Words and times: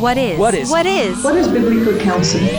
What 0.00 0.16
is? 0.16 0.38
What 0.38 0.54
is? 0.54 0.70
What 0.70 0.86
is? 0.86 1.22
What 1.22 1.36
is 1.36 1.46
biblical 1.46 2.00
counseling? 2.00 2.56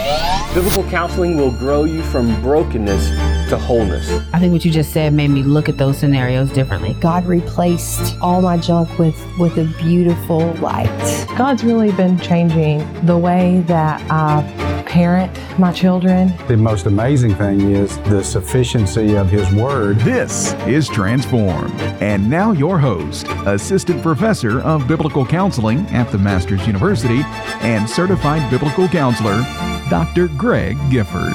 Biblical 0.53 0.83
counseling 0.91 1.37
will 1.37 1.49
grow 1.49 1.85
you 1.85 2.03
from 2.03 2.39
brokenness 2.39 3.09
to 3.49 3.57
wholeness. 3.57 4.11
I 4.31 4.37
think 4.37 4.53
what 4.53 4.63
you 4.63 4.69
just 4.69 4.93
said 4.93 5.11
made 5.11 5.29
me 5.29 5.41
look 5.41 5.67
at 5.67 5.79
those 5.79 5.97
scenarios 5.97 6.51
differently. 6.51 6.93
God 6.99 7.25
replaced 7.25 8.15
all 8.21 8.43
my 8.43 8.57
junk 8.57 8.95
with 8.99 9.19
with 9.39 9.57
a 9.57 9.65
beautiful 9.81 10.53
light. 10.57 11.25
God's 11.35 11.63
really 11.63 11.91
been 11.93 12.19
changing 12.19 12.77
the 13.07 13.17
way 13.17 13.63
that 13.65 13.99
I 14.11 14.80
parent 14.91 15.31
my 15.57 15.71
children. 15.71 16.33
The 16.49 16.57
most 16.57 16.85
amazing 16.85 17.33
thing 17.35 17.61
is 17.71 17.97
the 18.09 18.21
sufficiency 18.21 19.15
of 19.15 19.29
His 19.29 19.49
Word. 19.53 19.97
This 19.99 20.51
is 20.67 20.89
Transformed. 20.89 21.79
And 22.01 22.29
now, 22.29 22.51
your 22.51 22.77
host, 22.77 23.25
Assistant 23.45 24.03
Professor 24.03 24.59
of 24.59 24.89
Biblical 24.89 25.25
Counseling 25.25 25.85
at 25.91 26.11
the 26.11 26.17
Master's 26.17 26.67
University 26.67 27.21
and 27.61 27.89
Certified 27.89 28.51
Biblical 28.51 28.89
Counselor, 28.89 29.41
Dr. 29.89 30.27
Greg 30.37 30.75
Gifford. 30.89 31.31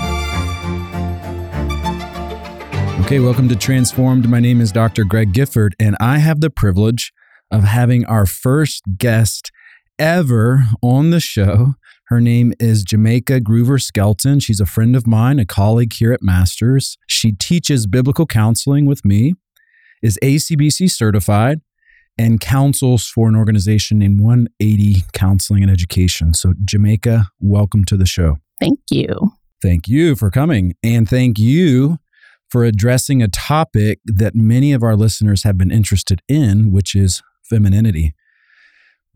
Okay, 3.06 3.20
welcome 3.20 3.48
to 3.48 3.56
Transformed. 3.56 4.28
My 4.28 4.38
name 4.38 4.61
is 4.61 4.70
Dr. 4.70 5.05
Greg 5.05 5.33
Gifford, 5.33 5.75
and 5.80 5.97
I 5.98 6.19
have 6.19 6.42
the 6.42 6.50
privilege 6.50 7.11
of 7.50 7.64
having 7.64 8.05
our 8.05 8.27
first 8.27 8.83
guest 8.98 9.50
ever 9.98 10.66
on 10.83 11.09
the 11.09 11.20
show. 11.20 11.77
Her 12.09 12.20
name 12.20 12.52
is 12.60 12.84
Jamaica 12.84 13.41
Groover 13.41 13.83
Skelton. 13.83 14.38
She's 14.38 14.60
a 14.60 14.66
friend 14.66 14.95
of 14.95 15.09
mine, 15.09 15.41
a 15.41 15.45
colleague 15.45 15.92
here 15.92 16.12
at 16.12 16.23
Master's. 16.23 16.97
She 17.09 17.33
teaches 17.33 17.88
biblical 17.88 18.27
counseling 18.27 18.87
with 18.87 19.05
me, 19.05 19.34
is 20.05 20.16
ACBC 20.23 20.88
certified, 20.88 21.62
and 22.16 22.41
counsels 22.41 23.09
for 23.09 23.28
an 23.28 23.34
organization 23.34 23.98
named 23.98 24.20
180 24.20 25.02
Counseling 25.14 25.64
and 25.64 25.73
Education. 25.73 26.33
So, 26.33 26.55
Jamaica, 26.64 27.27
welcome 27.41 27.84
to 27.87 27.97
the 27.97 28.06
show. 28.06 28.36
Thank 28.61 28.78
you. 28.88 29.33
Thank 29.61 29.88
you 29.88 30.14
for 30.14 30.31
coming. 30.31 30.75
And 30.84 31.09
thank 31.09 31.41
you 31.41 31.98
for 32.48 32.62
addressing 32.62 33.20
a 33.20 33.27
topic 33.27 33.98
that 34.05 34.36
many 34.36 34.72
of 34.72 34.84
our 34.84 34.94
listeners 34.94 35.42
have 35.42 35.59
been 35.59 35.72
interested 35.72 36.22
in, 36.28 36.70
which 36.70 36.94
is 36.94 37.20
femininity. 37.42 38.14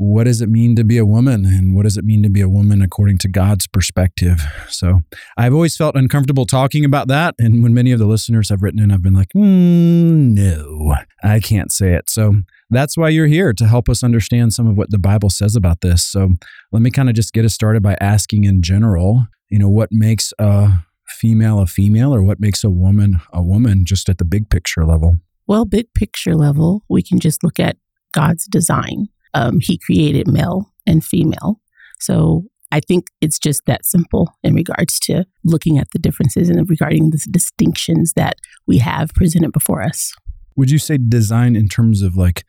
What 0.02 0.24
does 0.24 0.40
it 0.40 0.48
mean 0.48 0.76
to 0.76 0.82
be 0.82 0.96
a 0.96 1.04
woman? 1.04 1.44
And 1.44 1.76
what 1.76 1.82
does 1.82 1.98
it 1.98 2.06
mean 2.06 2.22
to 2.22 2.30
be 2.30 2.40
a 2.40 2.48
woman 2.48 2.80
according 2.80 3.18
to 3.18 3.28
God's 3.28 3.66
perspective? 3.66 4.40
So 4.70 5.00
I've 5.36 5.52
always 5.52 5.76
felt 5.76 5.94
uncomfortable 5.94 6.46
talking 6.46 6.86
about 6.86 7.08
that. 7.08 7.34
And 7.38 7.62
when 7.62 7.74
many 7.74 7.92
of 7.92 7.98
the 7.98 8.06
listeners 8.06 8.48
have 8.48 8.62
written 8.62 8.80
in, 8.80 8.90
I've 8.90 9.02
been 9.02 9.12
like, 9.12 9.28
mm, 9.36 10.32
no, 10.32 10.96
I 11.22 11.38
can't 11.38 11.70
say 11.70 11.92
it. 11.92 12.08
So 12.08 12.36
that's 12.70 12.96
why 12.96 13.10
you're 13.10 13.26
here 13.26 13.52
to 13.52 13.66
help 13.66 13.90
us 13.90 14.02
understand 14.02 14.54
some 14.54 14.66
of 14.66 14.74
what 14.74 14.90
the 14.90 14.98
Bible 14.98 15.28
says 15.28 15.54
about 15.54 15.82
this. 15.82 16.02
So 16.02 16.30
let 16.72 16.80
me 16.80 16.90
kind 16.90 17.10
of 17.10 17.14
just 17.14 17.34
get 17.34 17.44
us 17.44 17.52
started 17.52 17.82
by 17.82 17.98
asking 18.00 18.44
in 18.44 18.62
general, 18.62 19.26
you 19.50 19.58
know, 19.58 19.68
what 19.68 19.90
makes 19.92 20.32
a 20.38 20.78
female 21.08 21.58
a 21.58 21.66
female 21.66 22.14
or 22.14 22.22
what 22.22 22.40
makes 22.40 22.64
a 22.64 22.70
woman 22.70 23.20
a 23.34 23.42
woman 23.42 23.84
just 23.84 24.08
at 24.08 24.16
the 24.16 24.24
big 24.24 24.48
picture 24.48 24.86
level? 24.86 25.16
Well, 25.46 25.66
big 25.66 25.92
picture 25.92 26.34
level, 26.34 26.84
we 26.88 27.02
can 27.02 27.20
just 27.20 27.44
look 27.44 27.60
at 27.60 27.76
God's 28.12 28.46
design. 28.46 29.08
Um, 29.34 29.58
he 29.60 29.78
created 29.78 30.28
male 30.28 30.72
and 30.86 31.04
female. 31.04 31.60
So 31.98 32.44
I 32.72 32.80
think 32.80 33.06
it's 33.20 33.38
just 33.38 33.62
that 33.66 33.84
simple 33.84 34.32
in 34.42 34.54
regards 34.54 34.98
to 35.00 35.24
looking 35.44 35.78
at 35.78 35.88
the 35.92 35.98
differences 35.98 36.48
and 36.48 36.68
regarding 36.68 37.10
the 37.10 37.24
distinctions 37.30 38.12
that 38.14 38.36
we 38.66 38.78
have 38.78 39.10
presented 39.14 39.52
before 39.52 39.82
us. 39.82 40.12
Would 40.56 40.70
you 40.70 40.78
say 40.78 40.98
design 40.98 41.56
in 41.56 41.68
terms 41.68 42.02
of 42.02 42.16
like 42.16 42.44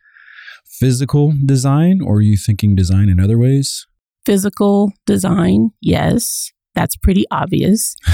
physical 0.64 1.34
design, 1.44 2.00
or 2.00 2.16
are 2.16 2.22
you 2.22 2.36
thinking 2.36 2.74
design 2.74 3.08
in 3.08 3.20
other 3.20 3.38
ways? 3.38 3.86
Physical 4.24 4.92
design, 5.06 5.70
yes. 5.80 6.52
That's 6.74 6.96
pretty 6.96 7.24
obvious. 7.30 7.96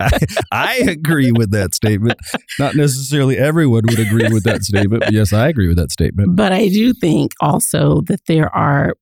I, 0.00 0.18
I, 0.50 0.76
agree 0.88 1.30
with 1.30 1.52
that 1.52 1.74
statement. 1.74 2.18
Not 2.58 2.74
necessarily 2.74 3.38
everyone 3.38 3.82
would 3.88 3.98
agree 3.98 4.28
with 4.32 4.42
that 4.44 4.62
statement, 4.64 5.04
but 5.04 5.12
yes, 5.12 5.32
I 5.32 5.48
agree 5.48 5.68
with 5.68 5.76
that 5.76 5.92
statement. 5.92 6.34
But 6.34 6.52
I 6.52 6.68
do 6.68 6.92
think 6.92 7.32
also 7.40 8.00
that 8.02 8.26
there 8.26 8.54
are 8.54 8.94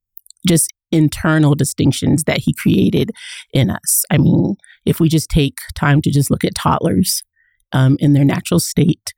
just 0.46 0.72
internal 0.92 1.54
distinctions 1.54 2.24
that 2.24 2.38
he 2.38 2.52
created 2.52 3.10
in 3.52 3.70
us. 3.70 4.04
I 4.10 4.18
mean, 4.18 4.56
if 4.84 5.00
we 5.00 5.08
just 5.08 5.30
take 5.30 5.58
time 5.74 6.02
to 6.02 6.10
just 6.10 6.30
look 6.30 6.44
at 6.44 6.54
toddlers 6.54 7.22
um, 7.72 7.96
in 8.00 8.12
their 8.12 8.24
natural 8.24 8.60
state, 8.60 9.14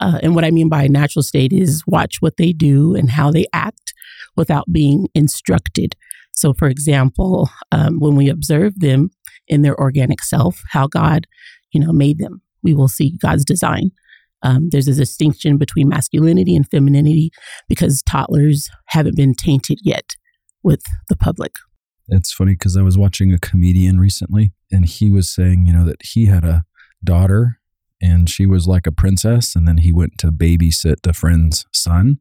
uh, 0.00 0.18
and 0.22 0.34
what 0.34 0.44
I 0.44 0.50
mean 0.50 0.68
by 0.68 0.86
natural 0.88 1.22
state 1.22 1.52
is 1.52 1.82
watch 1.86 2.16
what 2.20 2.36
they 2.36 2.52
do 2.52 2.94
and 2.94 3.10
how 3.10 3.30
they 3.30 3.46
act 3.52 3.94
without 4.36 4.70
being 4.70 5.08
instructed. 5.14 5.96
So, 6.36 6.52
for 6.52 6.68
example, 6.68 7.50
um, 7.72 7.98
when 7.98 8.14
we 8.14 8.28
observe 8.28 8.78
them 8.78 9.10
in 9.48 9.62
their 9.62 9.78
organic 9.80 10.22
self, 10.22 10.62
how 10.70 10.86
God, 10.86 11.26
you 11.72 11.80
know, 11.80 11.92
made 11.92 12.18
them, 12.18 12.42
we 12.62 12.74
will 12.74 12.88
see 12.88 13.16
God's 13.20 13.44
design. 13.44 13.90
Um, 14.42 14.68
there's 14.70 14.86
a 14.86 14.94
distinction 14.94 15.56
between 15.56 15.88
masculinity 15.88 16.54
and 16.54 16.68
femininity 16.68 17.30
because 17.68 18.02
toddlers 18.02 18.68
haven't 18.86 19.16
been 19.16 19.34
tainted 19.34 19.80
yet 19.82 20.14
with 20.62 20.82
the 21.08 21.16
public. 21.16 21.52
It's 22.08 22.32
funny 22.32 22.52
because 22.52 22.76
I 22.76 22.82
was 22.82 22.98
watching 22.98 23.32
a 23.32 23.38
comedian 23.38 23.98
recently, 23.98 24.52
and 24.70 24.84
he 24.86 25.10
was 25.10 25.28
saying, 25.28 25.66
you 25.66 25.72
know, 25.72 25.84
that 25.86 26.02
he 26.02 26.26
had 26.26 26.44
a 26.44 26.64
daughter 27.02 27.58
and 28.00 28.28
she 28.28 28.44
was 28.44 28.68
like 28.68 28.86
a 28.86 28.92
princess, 28.92 29.56
and 29.56 29.66
then 29.66 29.78
he 29.78 29.90
went 29.90 30.18
to 30.18 30.30
babysit 30.30 31.06
a 31.06 31.14
friend's 31.14 31.64
son 31.72 32.18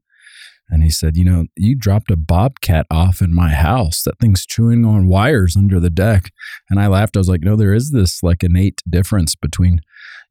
and 0.70 0.84
he 0.84 0.90
said, 0.90 1.16
You 1.16 1.26
know, 1.26 1.46
you 1.56 1.76
dropped 1.76 2.12
a 2.12 2.16
bobcat 2.16 2.86
off 2.90 3.22
in 3.22 3.34
my 3.34 3.50
house. 3.50 4.04
That 4.04 4.20
thing's 4.20 4.46
chewing 4.46 4.86
on 4.86 5.08
wires 5.08 5.56
under 5.56 5.80
the 5.80 5.90
deck. 5.90 6.32
And 6.70 6.80
I 6.80 6.88
laughed. 6.88 7.16
I 7.16 7.20
was 7.20 7.30
like, 7.30 7.42
No, 7.42 7.56
there 7.56 7.74
is 7.74 7.92
this 7.92 8.24
like 8.24 8.44
innate 8.44 8.82
difference 8.90 9.36
between 9.36 9.82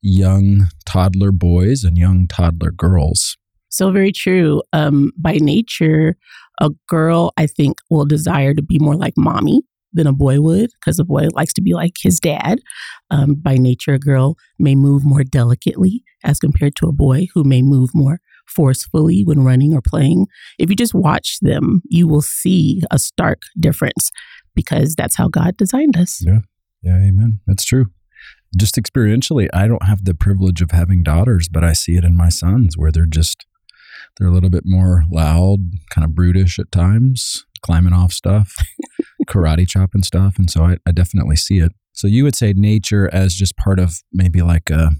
young 0.02 0.68
toddler 0.84 1.32
boys 1.32 1.84
and 1.84 1.96
young 1.96 2.26
toddler 2.26 2.70
girls. 2.70 3.36
So 3.68 3.90
very 3.90 4.12
true. 4.12 4.62
Um, 4.72 5.12
by 5.18 5.34
nature, 5.34 6.16
a 6.60 6.70
girl, 6.88 7.32
I 7.36 7.46
think, 7.46 7.78
will 7.90 8.04
desire 8.04 8.54
to 8.54 8.62
be 8.62 8.78
more 8.78 8.94
like 8.94 9.14
mommy 9.16 9.62
than 9.92 10.06
a 10.06 10.12
boy 10.12 10.40
would 10.40 10.70
because 10.74 10.98
a 10.98 11.04
boy 11.04 11.28
likes 11.32 11.52
to 11.54 11.62
be 11.62 11.72
like 11.72 11.94
his 12.00 12.20
dad. 12.20 12.60
Um, 13.10 13.34
by 13.34 13.56
nature, 13.56 13.94
a 13.94 13.98
girl 13.98 14.36
may 14.58 14.74
move 14.74 15.04
more 15.04 15.24
delicately 15.24 16.04
as 16.22 16.38
compared 16.38 16.76
to 16.76 16.88
a 16.88 16.92
boy 16.92 17.28
who 17.34 17.44
may 17.44 17.62
move 17.62 17.90
more 17.94 18.20
forcefully 18.46 19.22
when 19.24 19.44
running 19.44 19.74
or 19.74 19.80
playing. 19.80 20.26
If 20.58 20.70
you 20.70 20.76
just 20.76 20.94
watch 20.94 21.38
them, 21.40 21.82
you 21.86 22.06
will 22.06 22.22
see 22.22 22.82
a 22.90 22.98
stark 22.98 23.42
difference 23.58 24.10
because 24.54 24.94
that's 24.94 25.16
how 25.16 25.28
God 25.28 25.56
designed 25.56 25.96
us. 25.96 26.22
Yeah. 26.24 26.40
Yeah. 26.82 26.96
Amen. 26.96 27.40
That's 27.46 27.64
true. 27.64 27.86
Just 28.56 28.76
experientially, 28.76 29.48
I 29.52 29.66
don't 29.66 29.84
have 29.84 30.04
the 30.04 30.14
privilege 30.14 30.60
of 30.60 30.70
having 30.70 31.02
daughters, 31.02 31.48
but 31.48 31.64
I 31.64 31.72
see 31.72 31.96
it 31.96 32.04
in 32.04 32.16
my 32.16 32.28
sons 32.28 32.78
where 32.78 32.92
they're 32.92 33.06
just, 33.06 33.46
they're 34.16 34.28
a 34.28 34.32
little 34.32 34.50
bit 34.50 34.62
more 34.64 35.04
loud, 35.10 35.58
kind 35.90 36.04
of 36.04 36.14
brutish 36.14 36.58
at 36.60 36.70
times, 36.70 37.44
climbing 37.62 37.92
off 37.92 38.12
stuff, 38.12 38.54
karate 39.26 39.66
chopping 39.66 40.04
stuff. 40.04 40.36
And 40.38 40.48
so 40.48 40.62
I, 40.62 40.76
I 40.86 40.92
definitely 40.92 41.36
see 41.36 41.58
it. 41.58 41.72
So 41.92 42.06
you 42.06 42.22
would 42.24 42.36
say 42.36 42.52
nature 42.52 43.08
as 43.12 43.34
just 43.34 43.56
part 43.56 43.80
of 43.80 44.02
maybe 44.12 44.42
like 44.42 44.70
a 44.70 44.90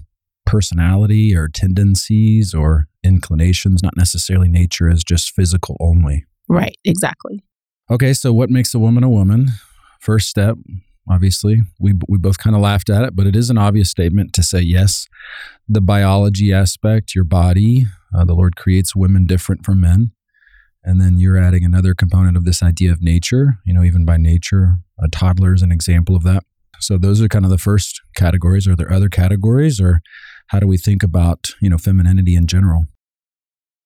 personality 0.45 1.35
or 1.35 1.47
tendencies 1.47 2.53
or 2.53 2.87
inclinations, 3.03 3.83
not 3.83 3.97
necessarily 3.97 4.47
nature 4.47 4.89
as 4.89 5.03
just 5.03 5.31
physical 5.31 5.77
only. 5.79 6.25
Right, 6.47 6.77
exactly. 6.85 7.43
Okay, 7.89 8.13
so 8.13 8.33
what 8.33 8.49
makes 8.49 8.73
a 8.73 8.79
woman 8.79 9.03
a 9.03 9.09
woman? 9.09 9.47
First 9.99 10.29
step, 10.29 10.57
obviously, 11.09 11.61
we 11.79 11.93
we 12.07 12.17
both 12.17 12.37
kind 12.37 12.55
of 12.55 12.61
laughed 12.61 12.89
at 12.89 13.03
it, 13.03 13.15
but 13.15 13.27
it 13.27 13.35
is 13.35 13.49
an 13.49 13.57
obvious 13.57 13.89
statement 13.89 14.33
to 14.33 14.43
say 14.43 14.59
yes. 14.59 15.07
The 15.67 15.81
biology 15.81 16.53
aspect, 16.53 17.15
your 17.15 17.23
body, 17.23 17.85
uh, 18.15 18.23
the 18.25 18.33
Lord 18.33 18.55
creates 18.55 18.95
women 18.95 19.25
different 19.25 19.65
from 19.65 19.81
men. 19.81 20.11
And 20.83 21.01
then 21.01 21.17
you're 21.17 21.37
adding 21.37 21.65
another 21.65 21.95
component 21.95 22.37
of 22.37 22.45
this 22.45 22.61
idea 22.61 22.91
of 22.91 23.01
nature, 23.01 23.57
you 23.65 23.73
know, 23.73 23.83
even 23.83 24.05
by 24.05 24.17
nature, 24.17 24.77
a 24.99 25.07
toddler 25.07 25.55
is 25.55 25.63
an 25.63 25.71
example 25.71 26.15
of 26.15 26.21
that. 26.23 26.43
So 26.79 26.97
those 26.97 27.21
are 27.21 27.27
kind 27.27 27.43
of 27.43 27.51
the 27.51 27.57
first 27.57 28.01
categories. 28.15 28.67
Are 28.67 28.75
there 28.75 28.91
other 28.93 29.09
categories 29.09 29.81
or 29.81 30.01
how 30.47 30.59
do 30.59 30.67
we 30.67 30.77
think 30.77 31.03
about, 31.03 31.51
you 31.61 31.69
know, 31.69 31.77
femininity 31.77 32.35
in 32.35 32.47
general? 32.47 32.85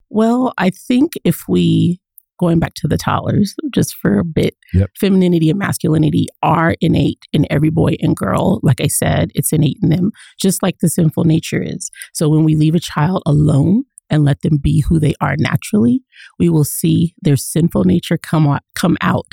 Well, 0.09 0.53
I 0.57 0.69
think 0.69 1.13
if 1.23 1.47
we 1.47 1.99
going 2.39 2.57
back 2.57 2.73
to 2.73 2.87
the 2.87 2.97
toddlers 2.97 3.53
just 3.73 3.95
for 3.95 4.17
a 4.17 4.23
bit, 4.23 4.55
yep. 4.73 4.89
femininity 4.97 5.49
and 5.49 5.59
masculinity 5.59 6.27
are 6.41 6.75
innate 6.79 7.19
in 7.33 7.45
every 7.49 7.69
boy 7.69 7.97
and 8.01 8.15
girl. 8.15 8.59
Like 8.63 8.79
I 8.81 8.87
said, 8.87 9.31
it's 9.35 9.51
innate 9.51 9.77
in 9.83 9.89
them, 9.89 10.11
just 10.39 10.63
like 10.63 10.79
the 10.79 10.89
sinful 10.89 11.25
nature 11.25 11.61
is. 11.61 11.91
So 12.13 12.29
when 12.29 12.45
we 12.45 12.55
leave 12.55 12.75
a 12.75 12.79
child 12.79 13.21
alone 13.25 13.83
and 14.09 14.25
let 14.25 14.41
them 14.41 14.57
be 14.57 14.81
who 14.81 14.99
they 14.99 15.13
are 15.21 15.35
naturally, 15.37 16.03
we 16.37 16.49
will 16.49 16.63
see 16.63 17.13
their 17.21 17.37
sinful 17.37 17.83
nature 17.83 18.17
come 18.17 18.47
out, 18.47 18.63
come 18.75 18.97
out. 19.01 19.27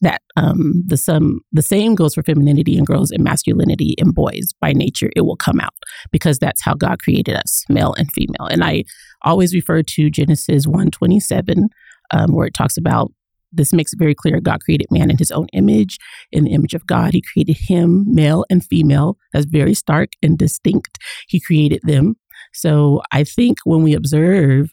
That 0.00 0.22
um, 0.36 0.82
the 0.86 0.96
some 0.96 1.40
the 1.52 1.62
same 1.62 1.94
goes 1.94 2.14
for 2.14 2.22
femininity 2.22 2.76
in 2.76 2.84
girls 2.84 3.10
and 3.10 3.22
masculinity 3.22 3.94
in 3.98 4.10
boys. 4.10 4.48
By 4.60 4.72
nature, 4.72 5.10
it 5.14 5.22
will 5.22 5.36
come 5.36 5.60
out 5.60 5.74
because 6.10 6.38
that's 6.38 6.62
how 6.62 6.74
God 6.74 6.98
created 7.00 7.36
us, 7.36 7.64
male 7.68 7.94
and 7.98 8.10
female. 8.12 8.48
And 8.50 8.64
I 8.64 8.84
always 9.22 9.54
refer 9.54 9.82
to 9.82 10.10
Genesis 10.10 10.66
one 10.66 10.90
twenty 10.90 11.20
seven, 11.20 11.68
um, 12.10 12.34
where 12.34 12.46
it 12.46 12.54
talks 12.54 12.76
about 12.76 13.12
this 13.52 13.72
makes 13.72 13.92
it 13.92 13.98
very 13.98 14.14
clear 14.14 14.40
God 14.40 14.62
created 14.62 14.86
man 14.90 15.10
in 15.10 15.18
his 15.18 15.30
own 15.30 15.46
image. 15.52 15.98
In 16.32 16.44
the 16.44 16.52
image 16.52 16.72
of 16.72 16.86
God, 16.86 17.12
he 17.12 17.22
created 17.22 17.58
him, 17.58 18.06
male 18.08 18.44
and 18.48 18.64
female. 18.64 19.18
That's 19.32 19.44
very 19.44 19.74
stark 19.74 20.12
and 20.22 20.38
distinct. 20.38 20.98
He 21.28 21.38
created 21.38 21.80
them. 21.84 22.16
So 22.52 23.02
I 23.12 23.24
think 23.24 23.58
when 23.64 23.82
we 23.82 23.94
observe, 23.94 24.70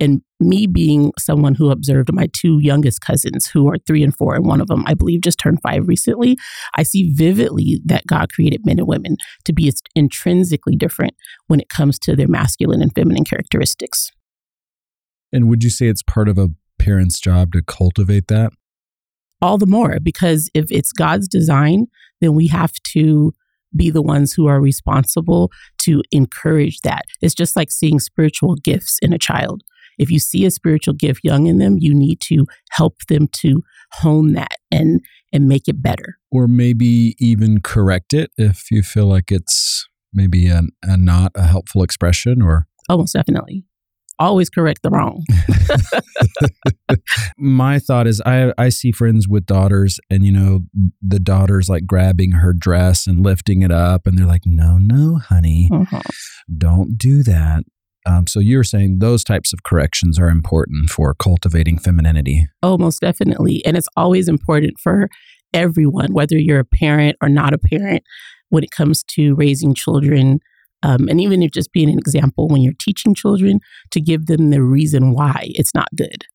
and 0.00 0.22
me 0.40 0.66
being 0.66 1.12
someone 1.18 1.54
who 1.54 1.70
observed 1.70 2.12
my 2.12 2.28
two 2.32 2.58
youngest 2.60 3.00
cousins 3.00 3.46
who 3.46 3.68
are 3.68 3.76
three 3.86 4.02
and 4.02 4.14
four, 4.14 4.34
and 4.34 4.44
one 4.44 4.60
of 4.60 4.66
them, 4.66 4.82
I 4.86 4.94
believe, 4.94 5.22
just 5.22 5.38
turned 5.38 5.60
five 5.62 5.86
recently, 5.86 6.36
I 6.76 6.82
see 6.82 7.12
vividly 7.12 7.80
that 7.84 8.06
God 8.06 8.32
created 8.32 8.66
men 8.66 8.78
and 8.78 8.88
women 8.88 9.16
to 9.44 9.52
be 9.52 9.72
intrinsically 9.94 10.76
different 10.76 11.14
when 11.46 11.60
it 11.60 11.68
comes 11.68 11.98
to 12.00 12.16
their 12.16 12.28
masculine 12.28 12.82
and 12.82 12.92
feminine 12.94 13.24
characteristics. 13.24 14.10
And 15.32 15.48
would 15.48 15.62
you 15.62 15.70
say 15.70 15.86
it's 15.86 16.02
part 16.02 16.28
of 16.28 16.38
a 16.38 16.50
parent's 16.78 17.20
job 17.20 17.52
to 17.52 17.62
cultivate 17.62 18.26
that? 18.28 18.52
All 19.40 19.58
the 19.58 19.66
more, 19.66 19.98
because 20.00 20.50
if 20.54 20.66
it's 20.70 20.92
God's 20.92 21.28
design, 21.28 21.86
then 22.20 22.34
we 22.34 22.48
have 22.48 22.72
to 22.92 23.32
be 23.76 23.90
the 23.90 24.02
ones 24.02 24.32
who 24.32 24.46
are 24.46 24.60
responsible 24.60 25.50
to 25.78 26.02
encourage 26.10 26.80
that. 26.80 27.02
It's 27.20 27.34
just 27.34 27.56
like 27.56 27.70
seeing 27.70 28.00
spiritual 28.00 28.56
gifts 28.56 28.98
in 29.02 29.12
a 29.12 29.18
child. 29.18 29.62
If 29.98 30.10
you 30.10 30.18
see 30.18 30.44
a 30.44 30.50
spiritual 30.50 30.94
gift 30.94 31.20
young 31.22 31.46
in 31.46 31.58
them, 31.58 31.76
you 31.78 31.94
need 31.94 32.20
to 32.22 32.46
help 32.72 32.98
them 33.08 33.28
to 33.40 33.62
hone 33.92 34.32
that 34.32 34.56
and 34.70 35.00
and 35.32 35.48
make 35.48 35.68
it 35.68 35.82
better. 35.82 36.18
Or 36.30 36.46
maybe 36.46 37.16
even 37.18 37.60
correct 37.60 38.12
it 38.12 38.30
if 38.36 38.70
you 38.70 38.82
feel 38.82 39.06
like 39.06 39.30
it's 39.30 39.88
maybe 40.12 40.48
a, 40.48 40.62
a 40.82 40.96
not 40.96 41.32
a 41.34 41.46
helpful 41.46 41.82
expression 41.82 42.40
or 42.40 42.66
almost 42.88 43.14
definitely 43.14 43.64
always 44.18 44.50
correct 44.50 44.82
the 44.82 44.90
wrong. 44.90 45.24
My 47.38 47.78
thought 47.78 48.06
is 48.06 48.22
I 48.24 48.52
I 48.58 48.68
see 48.68 48.92
friends 48.92 49.28
with 49.28 49.46
daughters 49.46 49.98
and 50.10 50.24
you 50.24 50.32
know 50.32 50.60
the 51.02 51.20
daughter's 51.20 51.68
like 51.68 51.86
grabbing 51.86 52.32
her 52.32 52.52
dress 52.52 53.06
and 53.06 53.24
lifting 53.24 53.62
it 53.62 53.70
up 53.70 54.06
and 54.06 54.18
they're 54.18 54.26
like 54.26 54.46
no 54.46 54.78
no 54.78 55.18
honey 55.18 55.68
mm-hmm. 55.70 55.98
don't 56.56 56.98
do 56.98 57.22
that. 57.22 57.64
Um, 58.06 58.26
so 58.26 58.38
you're 58.38 58.64
saying 58.64 58.98
those 58.98 59.24
types 59.24 59.52
of 59.52 59.62
corrections 59.62 60.18
are 60.18 60.28
important 60.28 60.90
for 60.90 61.14
cultivating 61.14 61.78
femininity. 61.78 62.46
Oh, 62.62 62.76
most 62.76 63.00
definitely. 63.00 63.64
And 63.64 63.78
it's 63.78 63.88
always 63.96 64.28
important 64.28 64.74
for 64.78 65.08
everyone, 65.54 66.12
whether 66.12 66.36
you're 66.36 66.60
a 66.60 66.64
parent 66.64 67.16
or 67.22 67.30
not 67.30 67.54
a 67.54 67.58
parent, 67.58 68.02
when 68.50 68.62
it 68.62 68.70
comes 68.70 69.02
to 69.04 69.34
raising 69.34 69.74
children 69.74 70.40
um, 70.84 71.08
and 71.08 71.20
even 71.20 71.42
if 71.42 71.50
just 71.50 71.72
being 71.72 71.90
an 71.90 71.98
example 71.98 72.46
when 72.46 72.60
you're 72.60 72.74
teaching 72.78 73.14
children 73.14 73.60
to 73.90 74.00
give 74.00 74.26
them 74.26 74.50
the 74.50 74.62
reason 74.62 75.12
why 75.12 75.48
it's 75.54 75.74
not 75.74 75.88
good. 75.96 76.26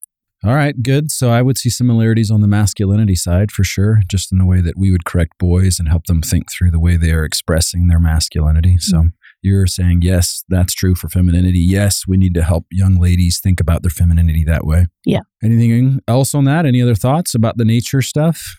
All 0.43 0.55
right, 0.55 0.81
good. 0.81 1.11
So 1.11 1.31
I 1.31 1.41
would 1.41 1.57
see 1.57 1.69
similarities 1.69 2.31
on 2.31 2.41
the 2.41 2.47
masculinity 2.47 3.15
side 3.15 3.51
for 3.51 3.63
sure, 3.63 3.99
just 4.07 4.31
in 4.31 4.37
the 4.37 4.45
way 4.45 4.61
that 4.61 4.77
we 4.77 4.89
would 4.89 5.03
correct 5.05 5.37
boys 5.37 5.79
and 5.79 5.89
help 5.89 6.05
them 6.05 6.21
think 6.21 6.49
through 6.49 6.71
the 6.71 6.79
way 6.79 6.95
they 6.95 7.11
are 7.11 7.25
expressing 7.25 7.89
their 7.89 7.99
masculinity. 7.99 8.77
So 8.79 8.97
mm-hmm. 8.97 9.07
you're 9.41 9.67
saying, 9.67 10.01
yes, 10.01 10.45
that's 10.47 10.73
true 10.73 10.95
for 10.95 11.09
femininity. 11.09 11.59
Yes, 11.59 12.07
we 12.07 12.15
need 12.15 12.33
to 12.35 12.41
help 12.41 12.65
young 12.71 12.99
ladies 12.99 13.41
think 13.41 13.59
about 13.59 13.81
their 13.81 13.89
femininity 13.89 14.45
that 14.45 14.65
way. 14.65 14.87
Yeah. 15.05 15.21
Anything 15.43 15.99
else 16.07 16.33
on 16.33 16.45
that? 16.45 16.65
Any 16.65 16.81
other 16.81 16.95
thoughts 16.95 17.35
about 17.35 17.57
the 17.57 17.65
nature 17.65 18.01
stuff? 18.01 18.55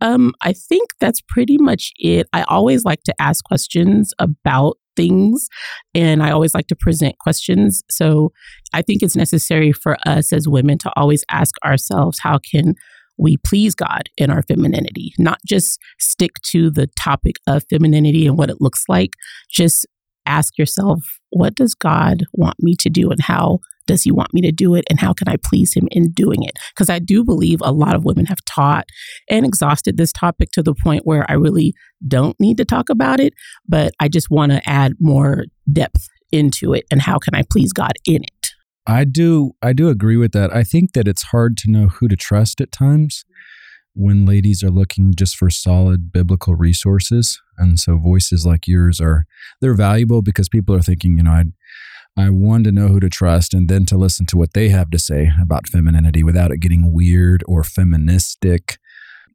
Um, 0.00 0.32
I 0.42 0.52
think 0.52 0.90
that's 1.00 1.20
pretty 1.20 1.58
much 1.58 1.92
it. 1.98 2.28
I 2.32 2.42
always 2.44 2.84
like 2.84 3.02
to 3.02 3.14
ask 3.18 3.44
questions 3.44 4.14
about 4.20 4.76
things. 4.96 5.48
And 5.94 6.22
I 6.22 6.30
always 6.30 6.54
like 6.54 6.66
to 6.68 6.76
present 6.76 7.18
questions. 7.18 7.82
So 7.90 8.32
I 8.72 8.82
think 8.82 9.02
it's 9.02 9.16
necessary 9.16 9.72
for 9.72 9.96
us 10.06 10.32
as 10.32 10.48
women 10.48 10.78
to 10.78 10.92
always 10.96 11.24
ask 11.30 11.54
ourselves, 11.64 12.18
how 12.20 12.38
can 12.38 12.74
we 13.18 13.36
please 13.38 13.74
God 13.74 14.04
in 14.18 14.30
our 14.30 14.42
femininity, 14.42 15.14
not 15.18 15.38
just 15.46 15.80
stick 15.98 16.32
to 16.50 16.70
the 16.70 16.88
topic 16.98 17.36
of 17.46 17.64
femininity 17.70 18.26
and 18.26 18.36
what 18.36 18.50
it 18.50 18.60
looks 18.60 18.84
like. 18.88 19.10
Just 19.50 19.86
ask 20.26 20.58
yourself, 20.58 21.02
what 21.30 21.54
does 21.54 21.74
God 21.74 22.24
want 22.32 22.56
me 22.60 22.74
to 22.80 22.90
do 22.90 23.10
and 23.10 23.20
how 23.22 23.60
does 23.86 24.02
he 24.02 24.12
want 24.12 24.34
me 24.34 24.40
to 24.42 24.52
do 24.52 24.74
it 24.74 24.84
and 24.90 25.00
how 25.00 25.12
can 25.12 25.28
I 25.28 25.36
please 25.36 25.74
him 25.74 25.88
in 25.90 26.10
doing 26.12 26.42
it? 26.42 26.58
Because 26.74 26.90
I 26.90 26.98
do 26.98 27.24
believe 27.24 27.60
a 27.62 27.72
lot 27.72 27.94
of 27.94 28.04
women 28.04 28.26
have 28.26 28.44
taught 28.44 28.86
and 29.30 29.46
exhausted 29.46 29.96
this 29.96 30.12
topic 30.12 30.50
to 30.52 30.62
the 30.62 30.74
point 30.74 31.02
where 31.04 31.28
I 31.30 31.34
really 31.34 31.74
don't 32.06 32.38
need 32.40 32.56
to 32.58 32.64
talk 32.64 32.88
about 32.88 33.20
it, 33.20 33.32
but 33.68 33.92
I 34.00 34.08
just 34.08 34.30
want 34.30 34.52
to 34.52 34.68
add 34.68 34.94
more 35.00 35.44
depth 35.72 36.08
into 36.32 36.74
it 36.74 36.84
and 36.90 37.00
how 37.00 37.18
can 37.18 37.34
I 37.34 37.42
please 37.50 37.72
God 37.72 37.92
in 38.04 38.22
it? 38.22 38.48
I 38.86 39.04
do 39.04 39.52
I 39.62 39.72
do 39.72 39.88
agree 39.88 40.16
with 40.16 40.32
that. 40.32 40.54
I 40.54 40.62
think 40.62 40.92
that 40.92 41.08
it's 41.08 41.24
hard 41.24 41.56
to 41.58 41.70
know 41.70 41.88
who 41.88 42.06
to 42.08 42.16
trust 42.16 42.60
at 42.60 42.70
times 42.70 43.24
when 43.94 44.26
ladies 44.26 44.62
are 44.62 44.70
looking 44.70 45.14
just 45.14 45.36
for 45.36 45.48
solid 45.48 46.12
biblical 46.12 46.54
resources. 46.54 47.40
And 47.56 47.80
so 47.80 47.96
voices 47.96 48.44
like 48.46 48.68
yours 48.68 49.00
are 49.00 49.24
they're 49.60 49.74
valuable 49.74 50.20
because 50.20 50.48
people 50.50 50.74
are 50.74 50.82
thinking, 50.82 51.16
you 51.16 51.24
know, 51.24 51.32
I'd 51.32 51.52
I 52.16 52.30
want 52.30 52.64
to 52.64 52.72
know 52.72 52.88
who 52.88 53.00
to 53.00 53.10
trust 53.10 53.52
and 53.52 53.68
then 53.68 53.84
to 53.86 53.96
listen 53.96 54.24
to 54.26 54.36
what 54.36 54.54
they 54.54 54.70
have 54.70 54.90
to 54.90 54.98
say 54.98 55.30
about 55.40 55.68
femininity 55.68 56.22
without 56.22 56.50
it 56.50 56.58
getting 56.58 56.92
weird 56.92 57.44
or 57.46 57.62
feministic. 57.62 58.78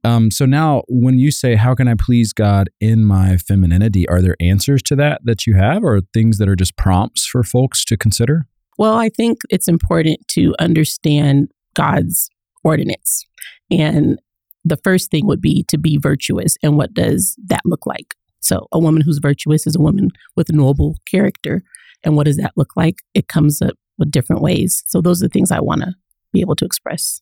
Um, 0.04 0.32
so 0.32 0.46
now, 0.46 0.82
when 0.88 1.20
you 1.20 1.30
say, 1.30 1.56
How 1.56 1.76
can 1.76 1.88
I 1.88 1.94
please 1.94 2.34
God 2.34 2.70
in 2.80 3.06
my 3.06 3.38
femininity? 3.38 4.10
Are 4.10 4.22
there 4.22 4.36
answers 4.40 4.82
to 4.84 4.96
that 4.96 5.22
that 5.26 5.46
you 5.46 5.56
have 5.56 5.84
or 5.84 6.02
things 6.14 6.40
that 6.40 6.50
are 6.50 6.56
just 6.56 6.76
prompts 6.76 7.26
for 7.26 7.44
folks 7.44 7.86
to 7.86 7.98
consider? 7.98 8.48
Well, 8.80 8.98
I 8.98 9.10
think 9.10 9.40
it's 9.50 9.68
important 9.68 10.28
to 10.30 10.56
understand 10.58 11.52
God's 11.76 12.30
ordinance. 12.64 13.26
And 13.70 14.20
the 14.66 14.78
first 14.78 15.12
thing 15.12 15.28
would 15.28 15.42
be 15.42 15.64
to 15.68 15.78
be 15.78 15.98
virtuous. 15.98 16.58
And 16.64 16.78
what 16.78 16.94
does 16.94 17.36
that 17.48 17.62
look 17.66 17.86
like? 17.86 18.16
So, 18.42 18.68
a 18.72 18.80
woman 18.80 19.04
who's 19.04 19.20
virtuous 19.20 19.68
is 19.68 19.76
a 19.76 19.82
woman 19.82 20.10
with 20.36 20.52
noble 20.52 20.98
character. 21.10 21.64
And 22.04 22.16
what 22.16 22.26
does 22.26 22.38
that 22.38 22.54
look 22.56 22.72
like? 22.76 22.96
It 23.14 23.28
comes 23.28 23.62
up 23.62 23.74
with 23.98 24.12
different 24.12 24.42
ways. 24.42 24.84
So 24.88 25.02
those 25.02 25.22
are 25.22 25.28
the 25.28 25.32
things 25.32 25.52
I 25.52 25.60
want 25.60 25.82
to 25.82 25.94
be 26.34 26.42
able 26.42 26.56
to 26.56 26.66
express. 26.66 27.22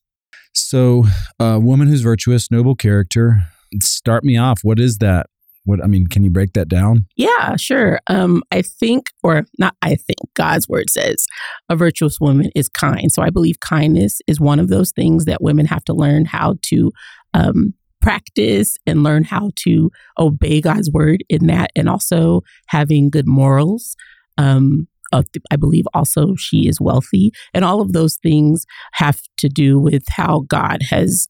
So, 0.53 1.05
a 1.39 1.59
woman 1.59 1.87
who's 1.87 2.01
virtuous, 2.01 2.49
noble 2.51 2.75
character. 2.75 3.41
Start 3.81 4.23
me 4.23 4.37
off. 4.37 4.59
What 4.63 4.79
is 4.79 4.97
that? 4.97 5.27
What 5.65 5.83
I 5.83 5.87
mean, 5.87 6.07
can 6.07 6.23
you 6.23 6.31
break 6.31 6.53
that 6.53 6.67
down? 6.67 7.05
Yeah, 7.15 7.55
sure. 7.55 7.99
Um, 8.07 8.41
I 8.51 8.63
think, 8.63 9.07
or 9.21 9.45
not, 9.59 9.75
I 9.83 9.95
think 9.95 10.17
God's 10.33 10.67
word 10.67 10.89
says 10.89 11.27
a 11.69 11.75
virtuous 11.75 12.19
woman 12.19 12.49
is 12.55 12.69
kind. 12.69 13.11
So 13.11 13.21
I 13.21 13.29
believe 13.29 13.59
kindness 13.59 14.21
is 14.25 14.39
one 14.39 14.59
of 14.59 14.69
those 14.69 14.91
things 14.91 15.25
that 15.25 15.43
women 15.43 15.67
have 15.67 15.83
to 15.85 15.93
learn 15.93 16.25
how 16.25 16.55
to 16.63 16.91
um, 17.35 17.73
practice 18.01 18.77
and 18.87 19.03
learn 19.03 19.23
how 19.23 19.51
to 19.57 19.91
obey 20.17 20.61
God's 20.61 20.89
word 20.89 21.23
in 21.29 21.47
that, 21.47 21.71
and 21.75 21.87
also 21.87 22.41
having 22.67 23.09
good 23.09 23.27
morals. 23.27 23.95
Um, 24.39 24.87
uh, 25.11 25.23
I 25.51 25.55
believe 25.55 25.85
also 25.93 26.35
she 26.35 26.67
is 26.67 26.79
wealthy. 26.79 27.31
And 27.53 27.65
all 27.65 27.81
of 27.81 27.93
those 27.93 28.15
things 28.17 28.65
have 28.93 29.21
to 29.37 29.49
do 29.49 29.79
with 29.79 30.03
how 30.09 30.45
God 30.47 30.83
has 30.89 31.27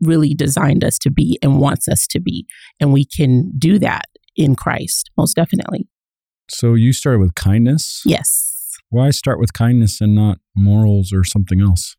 really 0.00 0.34
designed 0.34 0.84
us 0.84 0.98
to 0.98 1.10
be 1.10 1.38
and 1.42 1.60
wants 1.60 1.88
us 1.88 2.06
to 2.08 2.20
be. 2.20 2.46
And 2.80 2.92
we 2.92 3.04
can 3.04 3.52
do 3.58 3.78
that 3.78 4.06
in 4.36 4.56
Christ, 4.56 5.10
most 5.16 5.34
definitely. 5.34 5.88
So 6.50 6.74
you 6.74 6.92
started 6.92 7.20
with 7.20 7.34
kindness? 7.34 8.02
Yes. 8.04 8.72
Why 8.90 9.10
start 9.10 9.40
with 9.40 9.52
kindness 9.52 10.00
and 10.00 10.14
not 10.14 10.38
morals 10.54 11.12
or 11.12 11.24
something 11.24 11.60
else? 11.60 11.96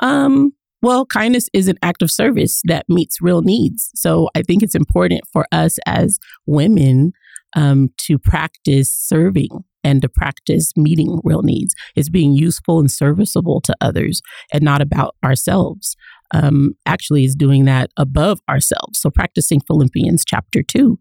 Um, 0.00 0.52
well, 0.82 1.06
kindness 1.06 1.48
is 1.52 1.68
an 1.68 1.78
act 1.82 2.02
of 2.02 2.10
service 2.10 2.60
that 2.64 2.84
meets 2.88 3.20
real 3.20 3.40
needs. 3.40 3.90
So 3.94 4.28
I 4.34 4.42
think 4.42 4.62
it's 4.62 4.74
important 4.74 5.22
for 5.32 5.46
us 5.50 5.78
as 5.86 6.18
women 6.44 7.12
um, 7.54 7.90
to 7.98 8.18
practice 8.18 8.92
serving 8.92 9.64
and 9.86 10.02
to 10.02 10.08
practice 10.08 10.72
meeting 10.76 11.20
real 11.22 11.42
needs. 11.42 11.72
It's 11.94 12.08
being 12.08 12.32
useful 12.32 12.80
and 12.80 12.90
serviceable 12.90 13.60
to 13.60 13.76
others 13.80 14.20
and 14.52 14.64
not 14.64 14.82
about 14.82 15.14
ourselves. 15.24 15.96
Um, 16.32 16.74
actually, 16.86 17.24
is 17.24 17.36
doing 17.36 17.66
that 17.66 17.90
above 17.96 18.40
ourselves. 18.50 18.98
So, 18.98 19.10
practicing 19.10 19.60
Philippians 19.60 20.24
chapter 20.24 20.60
2, 20.60 20.98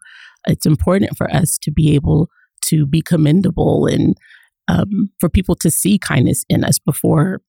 it's 0.48 0.68
important 0.68 1.18
for 1.18 1.34
us 1.34 1.58
to 1.64 1.72
be 1.72 1.96
able 1.96 2.30
to 2.66 2.86
be 2.86 3.02
commendable 3.02 3.88
and 3.88 4.16
um, 4.68 5.10
for 5.20 5.30
people 5.30 5.56
to 5.56 5.72
see 5.72 5.98
kindness 5.98 6.46
in 6.48 6.64
us 6.64 6.78
before 6.78 7.42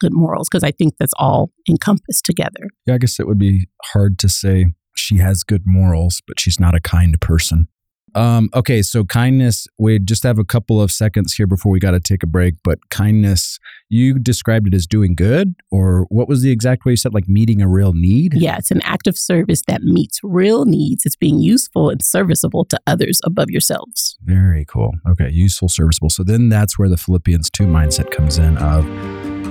good 0.00 0.12
morals, 0.12 0.48
because 0.50 0.64
I 0.64 0.72
think 0.72 0.94
that's 0.98 1.14
all 1.16 1.52
encompassed 1.68 2.24
together. 2.24 2.68
Yeah, 2.84 2.94
I 2.94 2.98
guess 2.98 3.20
it 3.20 3.28
would 3.28 3.38
be 3.38 3.68
hard 3.92 4.18
to 4.18 4.28
say 4.28 4.66
she 4.96 5.18
has 5.18 5.44
good 5.44 5.62
morals, 5.66 6.20
but 6.26 6.40
she's 6.40 6.58
not 6.58 6.74
a 6.74 6.80
kind 6.80 7.20
person. 7.20 7.68
Um, 8.14 8.48
okay, 8.54 8.82
so 8.82 9.04
kindness, 9.04 9.66
we 9.78 9.98
just 9.98 10.22
have 10.22 10.38
a 10.38 10.44
couple 10.44 10.80
of 10.80 10.90
seconds 10.90 11.34
here 11.34 11.46
before 11.46 11.72
we 11.72 11.80
got 11.80 11.92
to 11.92 12.00
take 12.00 12.22
a 12.22 12.26
break, 12.26 12.54
but 12.62 12.78
kindness, 12.90 13.58
you 13.88 14.18
described 14.18 14.68
it 14.68 14.74
as 14.74 14.86
doing 14.86 15.14
good, 15.14 15.54
or 15.70 16.06
what 16.10 16.28
was 16.28 16.42
the 16.42 16.50
exact 16.50 16.84
way 16.84 16.92
you 16.92 16.96
said, 16.96 17.14
like 17.14 17.28
meeting 17.28 17.60
a 17.60 17.68
real 17.68 17.92
need? 17.92 18.34
Yeah, 18.34 18.56
it's 18.56 18.70
an 18.70 18.82
act 18.82 19.06
of 19.06 19.18
service 19.18 19.62
that 19.66 19.82
meets 19.82 20.20
real 20.22 20.64
needs. 20.64 21.04
It's 21.04 21.16
being 21.16 21.38
useful 21.38 21.90
and 21.90 22.02
serviceable 22.04 22.64
to 22.66 22.80
others 22.86 23.20
above 23.24 23.50
yourselves. 23.50 24.16
Very 24.22 24.64
cool. 24.64 24.92
Okay, 25.08 25.30
useful, 25.30 25.68
serviceable. 25.68 26.10
So 26.10 26.22
then 26.22 26.48
that's 26.48 26.78
where 26.78 26.88
the 26.88 26.96
Philippians 26.96 27.50
2 27.50 27.64
mindset 27.64 28.10
comes 28.10 28.38
in 28.38 28.56
of 28.58 28.84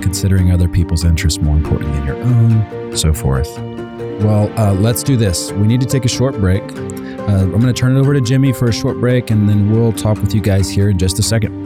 considering 0.02 0.50
other 0.50 0.68
people's 0.68 1.04
interests 1.04 1.40
more 1.40 1.56
important 1.56 1.92
than 1.94 2.04
your 2.04 2.16
own, 2.16 2.96
so 2.96 3.12
forth. 3.12 3.73
Well, 4.20 4.52
uh, 4.58 4.72
let's 4.74 5.02
do 5.02 5.16
this. 5.16 5.52
We 5.52 5.66
need 5.66 5.80
to 5.80 5.86
take 5.86 6.04
a 6.04 6.08
short 6.08 6.34
break. 6.36 6.62
Uh, 6.62 7.42
I'm 7.42 7.60
going 7.60 7.66
to 7.66 7.72
turn 7.72 7.96
it 7.96 8.00
over 8.00 8.14
to 8.14 8.20
Jimmy 8.20 8.52
for 8.52 8.68
a 8.68 8.72
short 8.72 8.98
break, 8.98 9.30
and 9.30 9.48
then 9.48 9.70
we'll 9.70 9.92
talk 9.92 10.18
with 10.18 10.34
you 10.34 10.40
guys 10.40 10.68
here 10.68 10.90
in 10.90 10.98
just 10.98 11.18
a 11.18 11.22
second. 11.22 11.64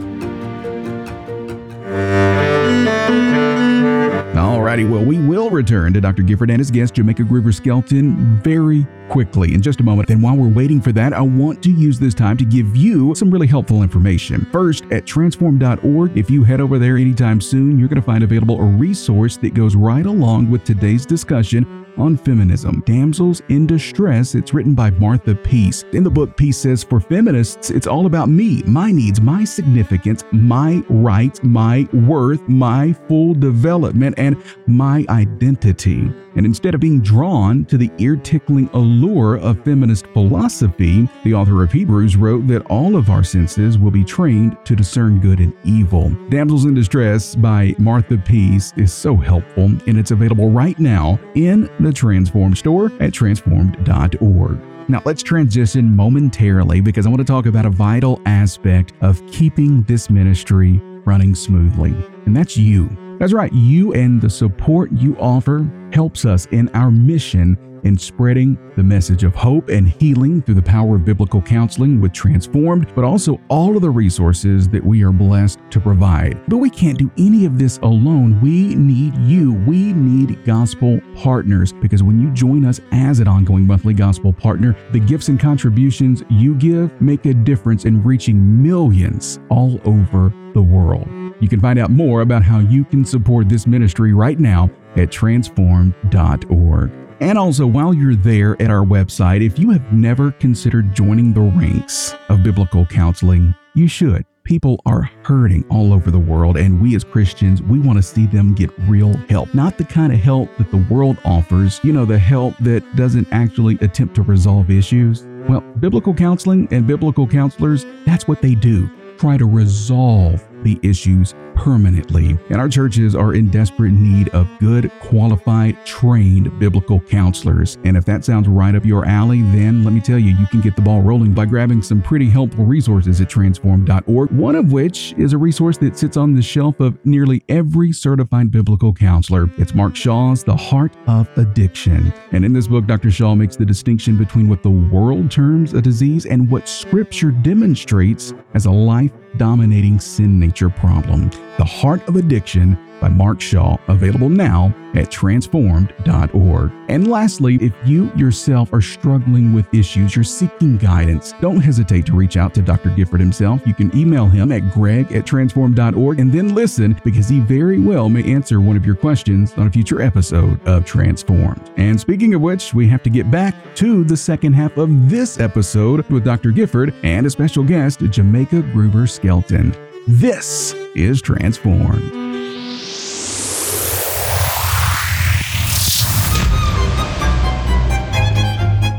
Alrighty, 4.69 4.87
well, 4.87 5.03
we 5.03 5.17
will 5.17 5.49
return 5.49 5.93
to 5.93 5.99
Dr. 5.99 6.21
Gifford 6.21 6.51
and 6.51 6.59
his 6.59 6.69
guest, 6.69 6.93
Jamaica 6.93 7.23
Groover 7.23 7.51
Skelton, 7.51 8.39
very 8.43 8.85
quickly 9.09 9.55
in 9.55 9.63
just 9.63 9.79
a 9.79 9.83
moment. 9.83 10.11
And 10.11 10.21
while 10.21 10.37
we're 10.37 10.47
waiting 10.47 10.79
for 10.79 10.91
that, 10.91 11.11
I 11.11 11.21
want 11.21 11.63
to 11.63 11.71
use 11.71 11.97
this 11.97 12.13
time 12.13 12.37
to 12.37 12.45
give 12.45 12.75
you 12.75 13.15
some 13.15 13.31
really 13.31 13.47
helpful 13.47 13.81
information. 13.81 14.45
First, 14.51 14.85
at 14.91 15.07
transformed.org, 15.07 16.15
if 16.15 16.29
you 16.29 16.43
head 16.43 16.61
over 16.61 16.77
there 16.77 16.97
anytime 16.97 17.41
soon, 17.41 17.79
you're 17.79 17.87
going 17.87 17.99
to 17.99 18.05
find 18.05 18.23
available 18.23 18.61
a 18.61 18.63
resource 18.63 19.37
that 19.37 19.55
goes 19.55 19.75
right 19.75 20.05
along 20.05 20.51
with 20.51 20.63
today's 20.65 21.03
discussion 21.03 21.78
on 21.99 22.17
feminism, 22.17 22.81
Damsels 22.85 23.41
in 23.49 23.67
Distress. 23.67 24.35
It's 24.35 24.53
written 24.53 24.73
by 24.73 24.89
Martha 24.91 25.35
Peace. 25.35 25.83
In 25.93 26.03
the 26.03 26.09
book, 26.09 26.35
Peace 26.37 26.57
says, 26.57 26.83
For 26.83 26.99
feminists, 26.99 27.69
it's 27.69 27.87
all 27.87 28.05
about 28.05 28.29
me, 28.29 28.63
my 28.63 28.91
needs, 28.91 29.21
my 29.21 29.43
significance, 29.43 30.23
my 30.31 30.83
rights, 30.89 31.41
my 31.43 31.87
worth, 31.93 32.47
my 32.47 32.93
full 33.07 33.33
development, 33.33 34.15
and 34.17 34.41
my 34.67 35.05
identity. 35.09 36.11
And 36.35 36.45
instead 36.45 36.73
of 36.73 36.79
being 36.79 37.01
drawn 37.01 37.65
to 37.65 37.77
the 37.77 37.91
ear 37.97 38.15
tickling 38.15 38.69
allure 38.73 39.37
of 39.39 39.63
feminist 39.63 40.07
philosophy, 40.07 41.09
the 41.23 41.33
author 41.33 41.63
of 41.63 41.71
Hebrews 41.71 42.15
wrote 42.15 42.47
that 42.47 42.65
all 42.67 42.95
of 42.95 43.09
our 43.09 43.23
senses 43.23 43.77
will 43.77 43.91
be 43.91 44.05
trained 44.05 44.57
to 44.65 44.75
discern 44.75 45.19
good 45.19 45.39
and 45.39 45.53
evil. 45.65 46.09
Damsels 46.29 46.65
in 46.65 46.73
Distress 46.73 47.35
by 47.35 47.75
Martha 47.77 48.17
Peace 48.17 48.73
is 48.77 48.93
so 48.93 49.15
helpful, 49.15 49.65
and 49.65 49.97
it's 49.97 50.11
available 50.11 50.49
right 50.49 50.79
now 50.79 51.19
in 51.35 51.69
the 51.79 51.88
Transform 51.93 52.55
store 52.55 52.91
at 52.99 53.13
transformed.org. 53.13 54.59
Now, 54.89 55.01
let's 55.05 55.21
transition 55.21 55.95
momentarily 55.95 56.81
because 56.81 57.05
I 57.05 57.09
want 57.09 57.19
to 57.19 57.25
talk 57.25 57.45
about 57.45 57.65
a 57.65 57.69
vital 57.69 58.21
aspect 58.25 58.93
of 59.01 59.21
keeping 59.31 59.83
this 59.83 60.09
ministry 60.09 60.81
running 61.05 61.35
smoothly, 61.35 61.93
and 62.25 62.35
that's 62.35 62.57
you. 62.57 62.89
That's 63.19 63.33
right, 63.33 63.53
you 63.53 63.93
and 63.93 64.19
the 64.21 64.29
support 64.29 64.91
you 64.93 65.15
offer 65.17 65.69
helps 65.93 66.25
us 66.25 66.47
in 66.47 66.69
our 66.69 66.89
mission 66.89 67.57
in 67.83 67.97
spreading 67.97 68.57
the 68.75 68.83
message 68.83 69.23
of 69.23 69.35
hope 69.35 69.69
and 69.69 69.87
healing 69.87 70.41
through 70.41 70.55
the 70.55 70.61
power 70.61 70.95
of 70.95 71.05
biblical 71.05 71.41
counseling 71.41 72.01
with 72.01 72.13
Transformed, 72.13 72.93
but 72.95 73.03
also 73.03 73.39
all 73.47 73.75
of 73.75 73.81
the 73.81 73.89
resources 73.89 74.67
that 74.69 74.83
we 74.83 75.03
are 75.03 75.11
blessed 75.11 75.59
to 75.71 75.79
provide. 75.79 76.39
But 76.47 76.57
we 76.57 76.69
can't 76.69 76.97
do 76.97 77.11
any 77.17 77.45
of 77.45 77.57
this 77.57 77.77
alone. 77.79 78.39
We 78.41 78.75
need 78.75 79.15
you. 79.17 79.53
We 79.53 79.93
need 79.93 80.43
gospel 80.45 80.99
partners 81.15 81.73
because 81.73 82.03
when 82.03 82.19
you 82.19 82.31
join 82.31 82.65
us 82.65 82.79
as 82.91 83.19
an 83.19 83.27
ongoing 83.27 83.65
monthly 83.65 83.93
gospel 83.93 84.33
partner, 84.33 84.75
the 84.91 84.99
gifts 84.99 85.29
and 85.29 85.39
contributions 85.39 86.23
you 86.29 86.55
give 86.55 86.99
make 87.01 87.25
a 87.25 87.33
difference 87.33 87.85
in 87.85 88.03
reaching 88.03 88.63
millions 88.63 89.39
all 89.49 89.79
over 89.85 90.33
the 90.53 90.61
world. 90.61 91.07
You 91.39 91.47
can 91.47 91.61
find 91.61 91.79
out 91.79 91.89
more 91.89 92.21
about 92.21 92.43
how 92.43 92.59
you 92.59 92.83
can 92.83 93.05
support 93.05 93.47
this 93.47 93.65
ministry 93.65 94.13
right 94.13 94.39
now 94.39 94.69
at 94.95 95.11
transformed.org. 95.11 96.91
And 97.21 97.37
also, 97.37 97.67
while 97.67 97.93
you're 97.93 98.15
there 98.15 98.59
at 98.61 98.71
our 98.71 98.85
website, 98.85 99.45
if 99.45 99.59
you 99.59 99.71
have 99.71 99.91
never 99.91 100.31
considered 100.31 100.95
joining 100.95 101.33
the 101.33 101.41
ranks 101.41 102.15
of 102.29 102.43
biblical 102.43 102.85
counseling, 102.85 103.53
you 103.75 103.89
should. 103.89 104.25
People 104.45 104.81
are 104.85 105.11
hurting 105.23 105.65
all 105.69 105.91
over 105.91 106.11
the 106.11 106.17
world, 106.17 106.55
and 106.55 106.81
we 106.81 106.95
as 106.95 107.03
Christians, 107.03 107.61
we 107.61 107.77
want 107.79 107.97
to 107.97 108.03
see 108.03 108.25
them 108.25 108.55
get 108.55 108.71
real 108.87 109.13
help. 109.27 109.53
Not 109.53 109.77
the 109.77 109.83
kind 109.83 110.13
of 110.13 110.19
help 110.19 110.49
that 110.57 110.71
the 110.71 110.85
world 110.89 111.17
offers, 111.25 111.81
you 111.83 111.91
know, 111.91 112.05
the 112.05 112.17
help 112.17 112.57
that 112.59 112.83
doesn't 112.95 113.27
actually 113.31 113.77
attempt 113.81 114.15
to 114.15 114.21
resolve 114.21 114.71
issues. 114.71 115.25
Well, 115.49 115.59
biblical 115.59 116.13
counseling 116.13 116.69
and 116.71 116.87
biblical 116.87 117.27
counselors, 117.27 117.85
that's 118.05 118.29
what 118.29 118.41
they 118.41 118.55
do 118.55 118.89
try 119.19 119.35
to 119.35 119.45
resolve 119.45 120.41
the 120.63 120.79
issues 120.81 121.35
permanently. 121.59 122.37
And 122.49 122.55
our 122.61 122.69
churches 122.69 123.15
are 123.15 123.33
in 123.33 123.49
desperate 123.49 123.91
need 123.91 124.29
of 124.29 124.47
good, 124.59 124.89
qualified, 125.01 125.85
trained 125.85 126.57
biblical 126.57 127.01
counselors. 127.01 127.77
And 127.83 127.97
if 127.97 128.05
that 128.05 128.23
sounds 128.23 128.47
right 128.47 128.73
up 128.73 128.85
your 128.85 129.05
alley, 129.05 129.41
then 129.41 129.83
let 129.83 129.93
me 129.93 129.99
tell 129.99 130.17
you, 130.17 130.35
you 130.37 130.47
can 130.47 130.61
get 130.61 130.77
the 130.77 130.81
ball 130.81 131.01
rolling 131.01 131.33
by 131.33 131.45
grabbing 131.45 131.81
some 131.81 132.01
pretty 132.01 132.29
helpful 132.29 132.63
resources 132.63 133.19
at 133.19 133.29
transformed.org, 133.29 134.31
one 134.31 134.55
of 134.55 134.71
which 134.71 135.13
is 135.17 135.33
a 135.33 135.37
resource 135.37 135.77
that 135.79 135.97
sits 135.97 136.15
on 136.15 136.33
the 136.33 136.41
shelf 136.41 136.79
of 136.79 136.97
nearly 137.05 137.43
every 137.49 137.91
certified 137.91 138.51
biblical 138.51 138.93
counselor. 138.93 139.49
It's 139.57 139.75
Mark 139.75 139.97
Shaw's 139.97 140.45
The 140.45 140.55
Heart 140.55 140.95
of 141.07 141.27
Addiction. 141.37 142.13
And 142.31 142.45
in 142.45 142.53
this 142.53 142.67
book, 142.67 142.85
Dr. 142.85 143.11
Shaw 143.11 143.35
makes 143.35 143.57
the 143.57 143.65
distinction 143.65 144.17
between 144.17 144.47
what 144.47 144.63
the 144.63 144.69
world 144.69 145.29
terms 145.29 145.73
a 145.73 145.81
disease 145.81 146.25
and 146.25 146.49
what 146.49 146.69
scripture 146.69 147.31
demonstrates 147.31 148.33
as 148.53 148.65
a 148.65 148.71
life 148.71 149.11
dominating 149.37 149.99
sin 149.99 150.39
nature 150.39 150.69
problem. 150.69 151.29
The 151.59 151.65
Heart 151.65 152.07
of 152.07 152.15
Addiction 152.15 152.77
by 153.01 153.09
Mark 153.09 153.41
Shaw, 153.41 153.75
available 153.89 154.29
now 154.29 154.73
at 154.95 155.11
transformed.org. 155.11 156.71
And 156.87 157.07
lastly, 157.09 157.55
if 157.55 157.73
you 157.83 158.09
yourself 158.15 158.71
are 158.71 158.81
struggling 158.81 159.51
with 159.51 159.67
issues, 159.73 160.15
you're 160.15 160.23
seeking 160.23 160.77
guidance, 160.77 161.33
don't 161.41 161.59
hesitate 161.59 162.05
to 162.05 162.13
reach 162.13 162.37
out 162.37 162.53
to 162.53 162.61
Dr. 162.61 162.91
Gifford 162.91 163.19
himself. 163.19 163.61
You 163.67 163.73
can 163.73 163.93
email 163.93 164.25
him 164.25 164.53
at 164.53 164.71
greg 164.71 165.11
at 165.11 165.25
transformed.org 165.25 166.17
and 166.17 166.31
then 166.31 166.55
listen 166.55 166.97
because 167.03 167.27
he 167.27 167.41
very 167.41 167.77
well 167.77 168.07
may 168.07 168.23
answer 168.23 168.61
one 168.61 168.77
of 168.77 168.85
your 168.85 168.95
questions 168.95 169.53
on 169.55 169.67
a 169.67 169.71
future 169.71 170.01
episode 170.01 170.65
of 170.65 170.85
Transformed. 170.85 171.71
And 171.75 171.99
speaking 171.99 172.35
of 172.35 172.41
which, 172.41 172.73
we 172.73 172.87
have 172.87 173.03
to 173.03 173.09
get 173.09 173.29
back 173.29 173.75
to 173.75 174.05
the 174.05 174.15
second 174.15 174.53
half 174.53 174.77
of 174.77 175.09
this 175.09 175.41
episode 175.41 176.09
with 176.09 176.23
Dr. 176.23 176.51
Gifford 176.51 176.95
and 177.03 177.25
a 177.25 177.29
special 177.29 177.65
guest, 177.65 177.99
Jamaica 177.99 178.61
Groover 178.61 179.09
Skelton. 179.09 179.75
This 180.11 180.73
is 180.95 181.21
Transformed. 181.21 182.11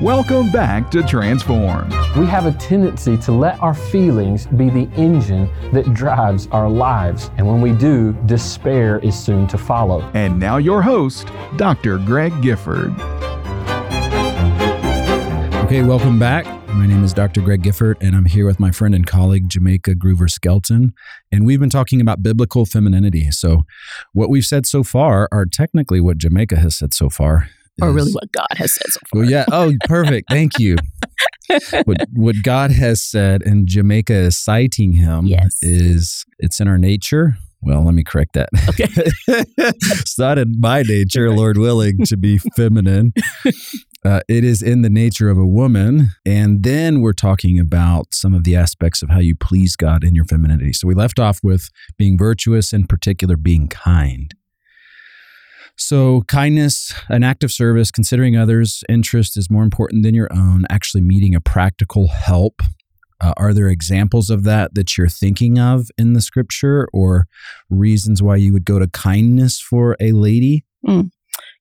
Welcome 0.00 0.52
back 0.52 0.88
to 0.92 1.02
Transformed. 1.02 1.92
We 2.16 2.26
have 2.26 2.46
a 2.46 2.52
tendency 2.52 3.16
to 3.16 3.32
let 3.32 3.60
our 3.60 3.74
feelings 3.74 4.46
be 4.46 4.70
the 4.70 4.88
engine 4.94 5.50
that 5.72 5.92
drives 5.94 6.46
our 6.52 6.70
lives. 6.70 7.32
And 7.38 7.46
when 7.48 7.60
we 7.60 7.72
do, 7.72 8.12
despair 8.26 9.00
is 9.00 9.18
soon 9.18 9.48
to 9.48 9.58
follow. 9.58 10.08
And 10.14 10.38
now, 10.38 10.58
your 10.58 10.80
host, 10.80 11.26
Dr. 11.56 11.98
Greg 11.98 12.40
Gifford. 12.40 12.92
Okay, 15.64 15.82
welcome 15.82 16.20
back. 16.20 16.59
My 16.74 16.86
name 16.86 17.04
is 17.04 17.12
Dr. 17.12 17.40
Greg 17.42 17.62
Gifford, 17.62 17.98
and 18.00 18.14
I'm 18.16 18.24
here 18.24 18.46
with 18.46 18.58
my 18.58 18.70
friend 18.70 18.94
and 18.94 19.06
colleague, 19.06 19.48
Jamaica 19.48 19.94
Groover 19.94 20.30
Skelton. 20.30 20.94
And 21.30 21.44
we've 21.44 21.60
been 21.60 21.70
talking 21.70 22.00
about 22.00 22.22
biblical 22.22 22.64
femininity. 22.64 23.30
So, 23.30 23.62
what 24.12 24.30
we've 24.30 24.44
said 24.44 24.66
so 24.66 24.82
far 24.82 25.28
are 25.30 25.46
technically 25.46 26.00
what 26.00 26.18
Jamaica 26.18 26.56
has 26.56 26.76
said 26.76 26.94
so 26.94 27.10
far. 27.10 27.48
Or 27.82 27.92
really 27.92 28.12
what 28.12 28.30
God 28.32 28.46
has 28.56 28.74
said 28.74 28.86
so 28.90 29.00
far. 29.10 29.20
Well, 29.20 29.30
yeah. 29.30 29.44
Oh, 29.50 29.72
perfect. 29.86 30.30
Thank 30.30 30.58
you. 30.58 30.76
what, 31.84 31.98
what 32.12 32.36
God 32.42 32.70
has 32.70 33.02
said, 33.04 33.42
and 33.42 33.66
Jamaica 33.66 34.14
is 34.14 34.38
citing 34.38 34.92
him, 34.92 35.26
Yes. 35.26 35.58
is 35.62 36.24
it's 36.38 36.60
in 36.60 36.68
our 36.68 36.78
nature. 36.78 37.36
Well, 37.62 37.84
let 37.84 37.94
me 37.94 38.02
correct 38.04 38.32
that. 38.34 38.48
Okay. 38.68 38.88
it's 39.58 40.18
not 40.18 40.38
in 40.38 40.54
my 40.58 40.82
nature, 40.82 41.30
Lord 41.30 41.58
willing, 41.58 41.98
to 42.06 42.16
be 42.16 42.38
feminine. 42.56 43.12
Uh, 44.04 44.20
it 44.28 44.44
is 44.44 44.62
in 44.62 44.80
the 44.80 44.88
nature 44.88 45.28
of 45.28 45.36
a 45.36 45.46
woman. 45.46 46.10
And 46.24 46.62
then 46.62 47.02
we're 47.02 47.12
talking 47.12 47.58
about 47.60 48.14
some 48.14 48.32
of 48.32 48.44
the 48.44 48.56
aspects 48.56 49.02
of 49.02 49.10
how 49.10 49.18
you 49.18 49.34
please 49.34 49.76
God 49.76 50.04
in 50.04 50.14
your 50.14 50.24
femininity. 50.24 50.72
So 50.72 50.88
we 50.88 50.94
left 50.94 51.18
off 51.18 51.40
with 51.42 51.68
being 51.98 52.16
virtuous, 52.16 52.72
in 52.72 52.86
particular, 52.86 53.36
being 53.36 53.68
kind. 53.68 54.34
So, 55.76 56.22
kindness, 56.28 56.92
an 57.08 57.24
act 57.24 57.42
of 57.42 57.50
service, 57.50 57.90
considering 57.90 58.36
others' 58.36 58.84
interest 58.86 59.38
is 59.38 59.50
more 59.50 59.62
important 59.62 60.02
than 60.02 60.14
your 60.14 60.28
own, 60.30 60.66
actually 60.68 61.00
meeting 61.00 61.34
a 61.34 61.40
practical 61.40 62.08
help. 62.08 62.60
Uh, 63.20 63.34
are 63.36 63.52
there 63.52 63.68
examples 63.68 64.30
of 64.30 64.44
that 64.44 64.74
that 64.74 64.96
you're 64.96 65.08
thinking 65.08 65.58
of 65.58 65.90
in 65.98 66.14
the 66.14 66.20
scripture 66.20 66.88
or 66.92 67.26
reasons 67.68 68.22
why 68.22 68.36
you 68.36 68.52
would 68.52 68.64
go 68.64 68.78
to 68.78 68.86
kindness 68.88 69.60
for 69.60 69.96
a 70.00 70.12
lady? 70.12 70.64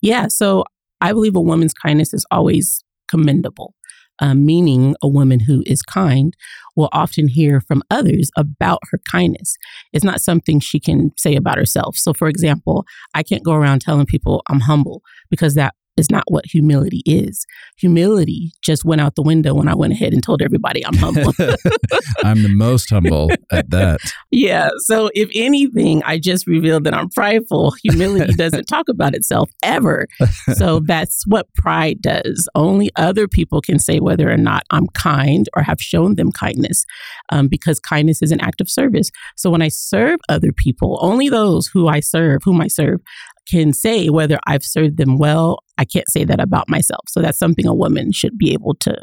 Yeah. 0.01 0.27
So 0.27 0.63
I 1.01 1.13
believe 1.13 1.35
a 1.35 1.41
woman's 1.41 1.73
kindness 1.73 2.13
is 2.13 2.25
always 2.31 2.83
commendable, 3.09 3.73
uh, 4.19 4.33
meaning 4.33 4.95
a 5.01 5.07
woman 5.07 5.41
who 5.41 5.63
is 5.65 5.81
kind 5.81 6.33
will 6.75 6.89
often 6.91 7.27
hear 7.27 7.59
from 7.59 7.83
others 7.89 8.29
about 8.37 8.79
her 8.91 8.99
kindness. 9.09 9.55
It's 9.91 10.05
not 10.05 10.21
something 10.21 10.59
she 10.59 10.79
can 10.79 11.11
say 11.17 11.35
about 11.35 11.57
herself. 11.57 11.97
So, 11.97 12.13
for 12.13 12.27
example, 12.27 12.85
I 13.13 13.23
can't 13.23 13.43
go 13.43 13.53
around 13.53 13.81
telling 13.81 14.05
people 14.05 14.43
I'm 14.49 14.61
humble 14.61 15.01
because 15.29 15.55
that 15.55 15.73
is 15.99 16.09
not 16.09 16.23
what 16.27 16.45
humility 16.45 17.03
is. 17.05 17.45
Humility 17.77 18.51
just 18.61 18.85
went 18.85 19.01
out 19.01 19.15
the 19.15 19.21
window 19.21 19.53
when 19.53 19.67
I 19.67 19.75
went 19.75 19.93
ahead 19.93 20.13
and 20.13 20.23
told 20.23 20.41
everybody 20.41 20.85
I'm 20.85 20.95
humble. 20.95 21.33
I'm 22.23 22.41
the 22.41 22.53
most 22.55 22.89
humble 22.89 23.29
at 23.51 23.69
that. 23.69 23.99
yeah. 24.31 24.69
So, 24.85 25.09
if 25.13 25.29
anything, 25.35 26.01
I 26.03 26.17
just 26.17 26.47
revealed 26.47 26.85
that 26.85 26.93
I'm 26.93 27.09
prideful. 27.09 27.73
Humility 27.83 28.33
doesn't 28.37 28.65
talk 28.65 28.87
about 28.89 29.13
itself 29.13 29.49
ever. 29.63 30.07
So, 30.53 30.79
that's 30.85 31.23
what 31.27 31.53
pride 31.53 32.01
does. 32.01 32.47
Only 32.55 32.89
other 32.95 33.27
people 33.27 33.61
can 33.61 33.79
say 33.79 33.99
whether 33.99 34.31
or 34.31 34.37
not 34.37 34.63
I'm 34.71 34.87
kind 34.87 35.47
or 35.55 35.63
have 35.63 35.81
shown 35.81 36.15
them 36.15 36.31
kindness 36.31 36.85
um, 37.31 37.47
because 37.47 37.79
kindness 37.79 38.21
is 38.21 38.31
an 38.31 38.41
act 38.41 38.61
of 38.61 38.69
service. 38.69 39.11
So, 39.35 39.49
when 39.49 39.61
I 39.61 39.67
serve 39.67 40.19
other 40.29 40.51
people, 40.55 40.97
only 41.01 41.29
those 41.29 41.67
who 41.67 41.87
I 41.87 41.99
serve, 41.99 42.41
whom 42.43 42.61
I 42.61 42.67
serve, 42.67 43.01
can 43.49 43.73
say 43.73 44.09
whether 44.09 44.39
I've 44.47 44.63
served 44.63 44.97
them 44.97 45.17
well. 45.17 45.59
I 45.77 45.85
can't 45.85 46.09
say 46.09 46.23
that 46.25 46.39
about 46.39 46.69
myself. 46.69 47.05
So 47.07 47.21
that's 47.21 47.39
something 47.39 47.65
a 47.65 47.73
woman 47.73 48.11
should 48.11 48.37
be 48.37 48.53
able 48.53 48.75
to 48.81 49.01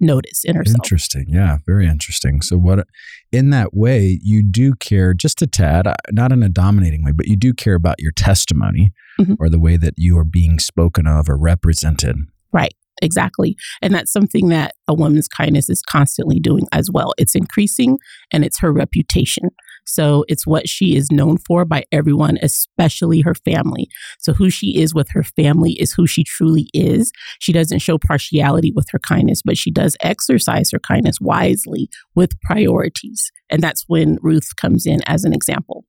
notice 0.00 0.44
in 0.44 0.56
herself. 0.56 0.76
Interesting. 0.82 1.26
Yeah, 1.28 1.58
very 1.66 1.86
interesting. 1.86 2.42
So 2.42 2.56
what 2.56 2.86
in 3.30 3.50
that 3.50 3.72
way 3.74 4.18
you 4.22 4.42
do 4.42 4.74
care 4.74 5.14
just 5.14 5.42
a 5.42 5.46
tad, 5.46 5.86
uh, 5.86 5.94
not 6.10 6.32
in 6.32 6.42
a 6.42 6.48
dominating 6.48 7.04
way, 7.04 7.12
but 7.12 7.26
you 7.28 7.36
do 7.36 7.52
care 7.54 7.74
about 7.74 7.96
your 8.00 8.12
testimony 8.12 8.92
Mhm. 9.20 9.36
or 9.38 9.48
the 9.48 9.60
way 9.60 9.76
that 9.76 9.94
you 9.96 10.18
are 10.18 10.24
being 10.24 10.58
spoken 10.58 11.06
of 11.06 11.28
or 11.28 11.36
represented. 11.38 12.16
Right. 12.52 12.74
Exactly. 13.00 13.56
And 13.80 13.94
that's 13.94 14.12
something 14.12 14.48
that 14.48 14.74
a 14.86 14.94
woman's 14.94 15.26
kindness 15.28 15.68
is 15.70 15.82
constantly 15.82 16.38
doing 16.38 16.66
as 16.72 16.88
well. 16.92 17.14
It's 17.18 17.34
increasing 17.34 17.98
and 18.32 18.44
it's 18.44 18.60
her 18.60 18.72
reputation. 18.72 19.50
So 19.84 20.24
it's 20.28 20.46
what 20.46 20.68
she 20.68 20.96
is 20.96 21.10
known 21.10 21.38
for 21.38 21.64
by 21.64 21.84
everyone, 21.92 22.38
especially 22.42 23.20
her 23.22 23.34
family. 23.34 23.88
So 24.18 24.32
who 24.32 24.50
she 24.50 24.80
is 24.80 24.94
with 24.94 25.08
her 25.10 25.22
family 25.22 25.72
is 25.72 25.92
who 25.92 26.06
she 26.06 26.24
truly 26.24 26.68
is. 26.72 27.12
She 27.40 27.52
doesn't 27.52 27.80
show 27.80 27.98
partiality 27.98 28.72
with 28.74 28.86
her 28.90 28.98
kindness, 28.98 29.42
but 29.44 29.58
she 29.58 29.70
does 29.70 29.96
exercise 30.02 30.70
her 30.70 30.78
kindness 30.78 31.20
wisely 31.20 31.88
with 32.14 32.38
priorities. 32.40 33.30
And 33.50 33.62
that's 33.62 33.84
when 33.86 34.18
Ruth 34.22 34.56
comes 34.56 34.86
in 34.86 35.00
as 35.06 35.24
an 35.24 35.32
example. 35.32 35.84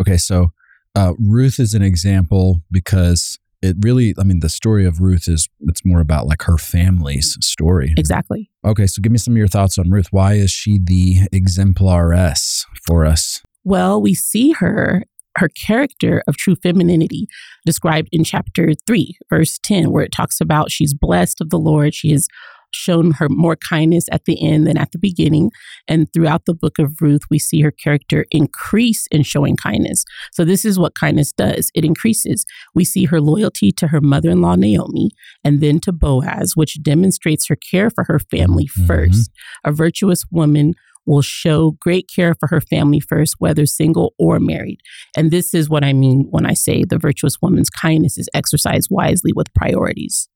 Okay, 0.00 0.16
so 0.16 0.52
uh, 0.94 1.14
Ruth 1.18 1.58
is 1.58 1.74
an 1.74 1.82
example 1.82 2.62
because 2.70 3.38
it 3.66 3.76
really, 3.80 4.14
I 4.18 4.24
mean, 4.24 4.40
the 4.40 4.48
story 4.48 4.86
of 4.86 5.00
Ruth 5.00 5.28
is 5.28 5.48
it's 5.62 5.84
more 5.84 6.00
about 6.00 6.26
like 6.26 6.42
her 6.42 6.58
family's 6.58 7.36
story. 7.40 7.92
Exactly. 7.96 8.50
Okay, 8.64 8.86
so 8.86 9.00
give 9.02 9.12
me 9.12 9.18
some 9.18 9.34
of 9.34 9.38
your 9.38 9.48
thoughts 9.48 9.78
on 9.78 9.90
Ruth. 9.90 10.08
Why 10.10 10.34
is 10.34 10.50
she 10.50 10.78
the 10.82 11.28
exemplaress 11.32 12.64
for 12.86 13.04
us? 13.04 13.42
Well, 13.64 14.00
we 14.00 14.14
see 14.14 14.52
her, 14.52 15.04
her 15.36 15.48
character 15.48 16.22
of 16.28 16.36
true 16.36 16.56
femininity 16.56 17.26
described 17.64 18.08
in 18.12 18.24
chapter 18.24 18.70
3, 18.86 19.18
verse 19.28 19.58
10, 19.62 19.90
where 19.90 20.04
it 20.04 20.12
talks 20.12 20.40
about 20.40 20.70
she's 20.70 20.94
blessed 20.94 21.40
of 21.40 21.50
the 21.50 21.58
Lord. 21.58 21.94
She 21.94 22.12
has 22.12 22.28
shown 22.76 23.12
her 23.12 23.28
more 23.28 23.56
kindness 23.56 24.04
at 24.12 24.24
the 24.26 24.40
end 24.46 24.66
than 24.66 24.76
at 24.76 24.92
the 24.92 24.98
beginning. 24.98 25.50
And 25.88 26.12
throughout 26.12 26.44
the 26.46 26.54
book 26.54 26.78
of 26.78 27.00
Ruth, 27.00 27.22
we 27.30 27.38
see 27.38 27.60
her 27.62 27.70
character 27.70 28.24
increase 28.30 29.06
in 29.10 29.22
showing 29.22 29.56
kindness. 29.56 30.04
So, 30.32 30.44
this 30.44 30.64
is 30.64 30.78
what 30.78 30.94
kindness 30.94 31.32
does 31.32 31.70
it 31.74 31.84
increases. 31.84 32.44
We 32.74 32.84
see 32.84 33.06
her 33.06 33.20
loyalty 33.20 33.72
to 33.72 33.88
her 33.88 34.00
mother 34.00 34.30
in 34.30 34.40
law, 34.40 34.54
Naomi, 34.56 35.10
and 35.44 35.60
then 35.60 35.80
to 35.80 35.92
Boaz, 35.92 36.52
which 36.54 36.82
demonstrates 36.82 37.48
her 37.48 37.56
care 37.56 37.90
for 37.90 38.04
her 38.04 38.18
family 38.18 38.66
Mhm. 38.66 38.86
first. 38.86 39.30
A 39.64 39.72
virtuous 39.72 40.24
woman 40.30 40.74
will 41.06 41.22
show 41.22 41.76
great 41.80 42.10
care 42.12 42.34
for 42.38 42.48
her 42.48 42.60
family 42.60 43.00
first, 43.00 43.36
whether 43.38 43.64
single 43.64 44.12
or 44.18 44.40
married. 44.40 44.80
And 45.16 45.30
this 45.30 45.54
is 45.54 45.70
what 45.70 45.84
I 45.84 45.92
mean 45.92 46.26
when 46.30 46.44
I 46.44 46.54
say 46.54 46.84
the 46.84 46.98
virtuous 46.98 47.36
woman's 47.40 47.70
kindness 47.70 48.18
is 48.18 48.28
exercised 48.34 48.88
wisely 48.90 49.32
with 49.32 49.52
priorities. 49.54 50.28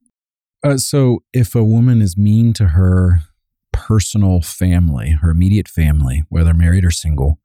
Uh, 0.63 0.77
so, 0.77 1.23
if 1.33 1.55
a 1.55 1.65
woman 1.65 2.03
is 2.03 2.17
mean 2.17 2.53
to 2.55 2.69
her 2.69 3.21
personal 3.73 4.41
family, 4.43 5.17
her 5.23 5.31
immediate 5.31 5.69
family, 5.69 6.25
whether 6.29 6.53
married 6.53 6.85
or 6.85 6.91
single, 6.91 7.39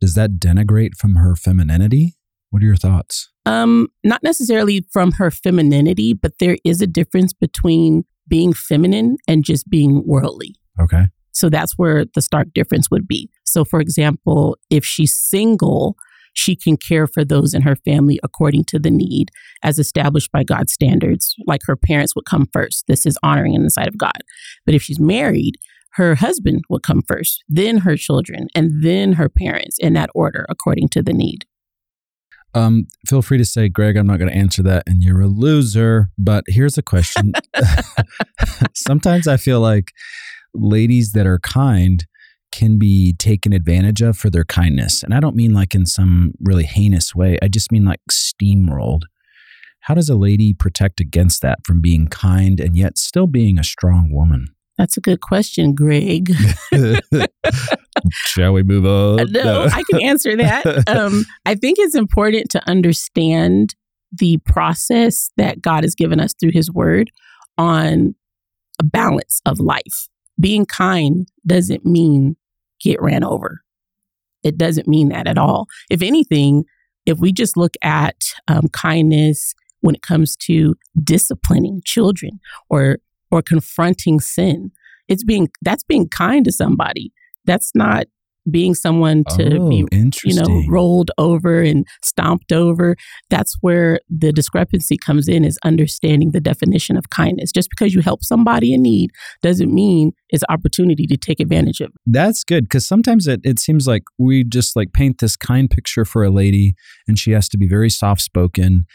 does 0.00 0.14
that 0.14 0.38
denigrate 0.38 0.94
from 0.96 1.16
her 1.16 1.36
femininity? 1.36 2.16
What 2.50 2.62
are 2.62 2.66
your 2.66 2.76
thoughts? 2.76 3.30
Um, 3.44 3.88
not 4.04 4.22
necessarily 4.22 4.86
from 4.90 5.12
her 5.12 5.30
femininity, 5.30 6.14
but 6.14 6.38
there 6.40 6.56
is 6.64 6.80
a 6.80 6.86
difference 6.86 7.32
between 7.32 8.04
being 8.28 8.52
feminine 8.52 9.16
and 9.28 9.44
just 9.44 9.68
being 9.68 10.02
worldly. 10.06 10.54
Okay. 10.80 11.06
So 11.32 11.50
that's 11.50 11.76
where 11.76 12.04
the 12.14 12.22
stark 12.22 12.48
difference 12.54 12.90
would 12.90 13.06
be. 13.06 13.30
So, 13.44 13.64
for 13.64 13.80
example, 13.80 14.56
if 14.70 14.84
she's 14.84 15.14
single, 15.14 15.96
she 16.36 16.54
can 16.54 16.76
care 16.76 17.06
for 17.06 17.24
those 17.24 17.54
in 17.54 17.62
her 17.62 17.76
family 17.76 18.20
according 18.22 18.64
to 18.64 18.78
the 18.78 18.90
need 18.90 19.30
as 19.62 19.78
established 19.78 20.30
by 20.30 20.44
God's 20.44 20.72
standards. 20.72 21.34
Like 21.46 21.62
her 21.66 21.76
parents 21.76 22.14
would 22.14 22.26
come 22.26 22.46
first. 22.52 22.84
This 22.86 23.06
is 23.06 23.18
honoring 23.22 23.54
in 23.54 23.62
the 23.62 23.70
sight 23.70 23.88
of 23.88 23.98
God. 23.98 24.22
But 24.64 24.74
if 24.74 24.82
she's 24.82 25.00
married, 25.00 25.56
her 25.94 26.14
husband 26.14 26.62
would 26.68 26.82
come 26.82 27.00
first, 27.08 27.42
then 27.48 27.78
her 27.78 27.96
children, 27.96 28.48
and 28.54 28.84
then 28.84 29.14
her 29.14 29.30
parents 29.30 29.78
in 29.78 29.94
that 29.94 30.10
order 30.14 30.44
according 30.50 30.88
to 30.90 31.02
the 31.02 31.14
need. 31.14 31.46
Um, 32.54 32.86
feel 33.06 33.22
free 33.22 33.38
to 33.38 33.44
say, 33.44 33.68
Greg, 33.68 33.96
I'm 33.96 34.06
not 34.06 34.18
going 34.18 34.30
to 34.30 34.36
answer 34.36 34.62
that 34.62 34.84
and 34.86 35.02
you're 35.02 35.22
a 35.22 35.26
loser. 35.26 36.10
But 36.18 36.44
here's 36.48 36.78
a 36.78 36.82
question. 36.82 37.32
Sometimes 38.74 39.26
I 39.26 39.36
feel 39.36 39.60
like 39.60 39.92
ladies 40.54 41.12
that 41.12 41.26
are 41.26 41.38
kind 41.38 42.06
can 42.52 42.78
be 42.78 43.12
taken 43.14 43.52
advantage 43.52 44.02
of 44.02 44.16
for 44.16 44.30
their 44.30 44.44
kindness. 44.44 45.02
And 45.02 45.12
I 45.12 45.20
don't 45.20 45.36
mean 45.36 45.52
like 45.52 45.74
in 45.74 45.86
some 45.86 46.32
really 46.40 46.64
heinous 46.64 47.14
way, 47.14 47.38
I 47.42 47.48
just 47.48 47.70
mean 47.70 47.84
like 47.84 48.00
steamrolled. 48.10 49.02
How 49.80 49.94
does 49.94 50.08
a 50.08 50.16
lady 50.16 50.52
protect 50.52 50.98
against 51.00 51.42
that 51.42 51.58
from 51.64 51.80
being 51.80 52.08
kind 52.08 52.58
and 52.58 52.76
yet 52.76 52.98
still 52.98 53.26
being 53.26 53.58
a 53.58 53.64
strong 53.64 54.10
woman? 54.10 54.48
That's 54.78 54.96
a 54.96 55.00
good 55.00 55.20
question, 55.20 55.74
Greg. 55.74 56.32
Shall 58.10 58.52
we 58.52 58.62
move 58.62 58.84
on? 58.84 59.32
no, 59.32 59.64
I 59.64 59.82
can 59.90 60.02
answer 60.02 60.36
that. 60.36 60.84
Um, 60.88 61.24
I 61.44 61.54
think 61.54 61.78
it's 61.78 61.94
important 61.94 62.50
to 62.50 62.68
understand 62.68 63.74
the 64.12 64.38
process 64.44 65.30
that 65.36 65.60
God 65.60 65.84
has 65.84 65.94
given 65.94 66.20
us 66.20 66.34
through 66.34 66.52
His 66.52 66.70
Word 66.70 67.10
on 67.58 68.14
a 68.78 68.84
balance 68.84 69.40
of 69.46 69.58
life. 69.58 70.08
Being 70.38 70.66
kind 70.66 71.28
doesn't 71.46 71.84
mean 71.84 72.36
get 72.80 73.00
ran 73.00 73.24
over. 73.24 73.62
It 74.42 74.58
doesn't 74.58 74.86
mean 74.86 75.08
that 75.08 75.26
at 75.26 75.38
all. 75.38 75.66
If 75.90 76.02
anything, 76.02 76.64
if 77.04 77.18
we 77.18 77.32
just 77.32 77.56
look 77.56 77.74
at 77.82 78.16
um, 78.48 78.68
kindness 78.68 79.54
when 79.80 79.94
it 79.94 80.02
comes 80.02 80.36
to 80.36 80.74
disciplining 81.02 81.80
children 81.84 82.40
or 82.68 82.98
or 83.30 83.42
confronting 83.42 84.20
sin, 84.20 84.70
it's 85.08 85.24
being 85.24 85.48
that's 85.62 85.84
being 85.84 86.08
kind 86.08 86.44
to 86.44 86.52
somebody. 86.52 87.12
That's 87.44 87.72
not 87.74 88.06
being 88.50 88.74
someone 88.74 89.24
to 89.36 89.58
oh, 89.58 89.68
be 89.68 89.86
you 90.24 90.34
know, 90.34 90.62
rolled 90.68 91.10
over 91.18 91.60
and 91.60 91.86
stomped 92.02 92.52
over. 92.52 92.96
That's 93.30 93.56
where 93.60 94.00
the 94.08 94.32
discrepancy 94.32 94.96
comes 94.96 95.28
in 95.28 95.44
is 95.44 95.58
understanding 95.64 96.30
the 96.30 96.40
definition 96.40 96.96
of 96.96 97.10
kindness. 97.10 97.50
Just 97.52 97.70
because 97.70 97.94
you 97.94 98.02
help 98.02 98.22
somebody 98.22 98.72
in 98.72 98.82
need 98.82 99.10
doesn't 99.42 99.72
mean 99.72 100.12
it's 100.28 100.44
opportunity 100.48 101.06
to 101.06 101.16
take 101.16 101.40
advantage 101.40 101.80
of. 101.80 101.92
That's 102.06 102.44
good 102.44 102.64
because 102.64 102.86
sometimes 102.86 103.26
it, 103.26 103.40
it 103.44 103.58
seems 103.58 103.86
like 103.86 104.02
we 104.18 104.44
just 104.44 104.76
like 104.76 104.92
paint 104.92 105.18
this 105.18 105.36
kind 105.36 105.70
picture 105.70 106.04
for 106.04 106.24
a 106.24 106.30
lady 106.30 106.74
and 107.06 107.18
she 107.18 107.32
has 107.32 107.48
to 107.50 107.58
be 107.58 107.66
very 107.66 107.90
soft 107.90 108.20
spoken 108.20 108.86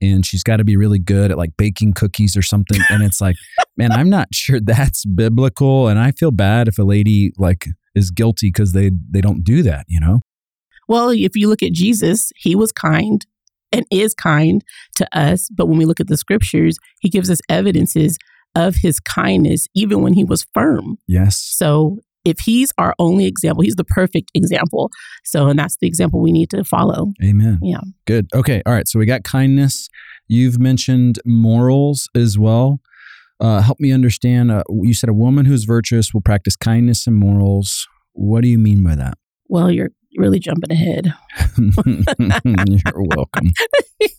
and 0.00 0.24
she's 0.26 0.42
got 0.42 0.58
to 0.58 0.64
be 0.64 0.76
really 0.76 0.98
good 0.98 1.30
at 1.30 1.38
like 1.38 1.56
baking 1.56 1.92
cookies 1.94 2.36
or 2.36 2.42
something. 2.42 2.80
And 2.90 3.02
it's 3.02 3.20
like, 3.20 3.36
man, 3.76 3.92
I'm 3.92 4.10
not 4.10 4.28
sure 4.32 4.60
that's 4.60 5.04
biblical. 5.04 5.88
And 5.88 5.98
I 5.98 6.12
feel 6.12 6.30
bad 6.30 6.68
if 6.68 6.78
a 6.78 6.82
lady 6.82 7.32
like 7.38 7.66
is 7.96 8.12
guilty 8.12 8.48
because 8.48 8.72
they 8.72 8.92
they 9.10 9.20
don't 9.20 9.42
do 9.42 9.62
that, 9.62 9.86
you 9.88 9.98
know? 9.98 10.20
Well, 10.86 11.08
if 11.10 11.34
you 11.34 11.48
look 11.48 11.64
at 11.64 11.72
Jesus, 11.72 12.30
he 12.36 12.54
was 12.54 12.70
kind 12.70 13.26
and 13.72 13.84
is 13.90 14.14
kind 14.14 14.62
to 14.96 15.18
us. 15.18 15.48
But 15.52 15.66
when 15.66 15.78
we 15.78 15.84
look 15.84 15.98
at 15.98 16.06
the 16.06 16.16
scriptures, 16.16 16.78
he 17.00 17.08
gives 17.08 17.28
us 17.28 17.40
evidences 17.48 18.16
of 18.54 18.76
his 18.76 19.00
kindness, 19.00 19.66
even 19.74 20.02
when 20.02 20.12
he 20.12 20.22
was 20.22 20.46
firm. 20.54 20.98
Yes. 21.08 21.40
So 21.40 21.98
if 22.24 22.40
he's 22.40 22.72
our 22.78 22.94
only 22.98 23.26
example, 23.26 23.62
he's 23.62 23.76
the 23.76 23.84
perfect 23.84 24.30
example. 24.34 24.90
So, 25.24 25.48
and 25.48 25.58
that's 25.58 25.76
the 25.80 25.86
example 25.86 26.20
we 26.20 26.32
need 26.32 26.50
to 26.50 26.64
follow. 26.64 27.12
Amen. 27.22 27.60
Yeah. 27.62 27.80
Good. 28.06 28.28
Okay. 28.34 28.62
All 28.66 28.72
right. 28.72 28.88
So 28.88 28.98
we 28.98 29.06
got 29.06 29.24
kindness. 29.24 29.88
You've 30.28 30.58
mentioned 30.58 31.20
morals 31.24 32.08
as 32.14 32.38
well. 32.38 32.80
Uh, 33.40 33.60
help 33.60 33.78
me 33.80 33.92
understand. 33.92 34.50
Uh, 34.50 34.62
you 34.82 34.94
said 34.94 35.10
a 35.10 35.14
woman 35.14 35.46
who's 35.46 35.64
virtuous 35.64 36.14
will 36.14 36.22
practice 36.22 36.56
kindness 36.56 37.06
and 37.06 37.16
morals. 37.16 37.86
What 38.12 38.42
do 38.42 38.48
you 38.48 38.58
mean 38.58 38.82
by 38.82 38.96
that? 38.96 39.18
Well, 39.48 39.70
you're 39.70 39.90
really 40.16 40.38
jumping 40.38 40.72
ahead. 40.72 41.12
You're 42.44 43.04
welcome. 43.16 43.52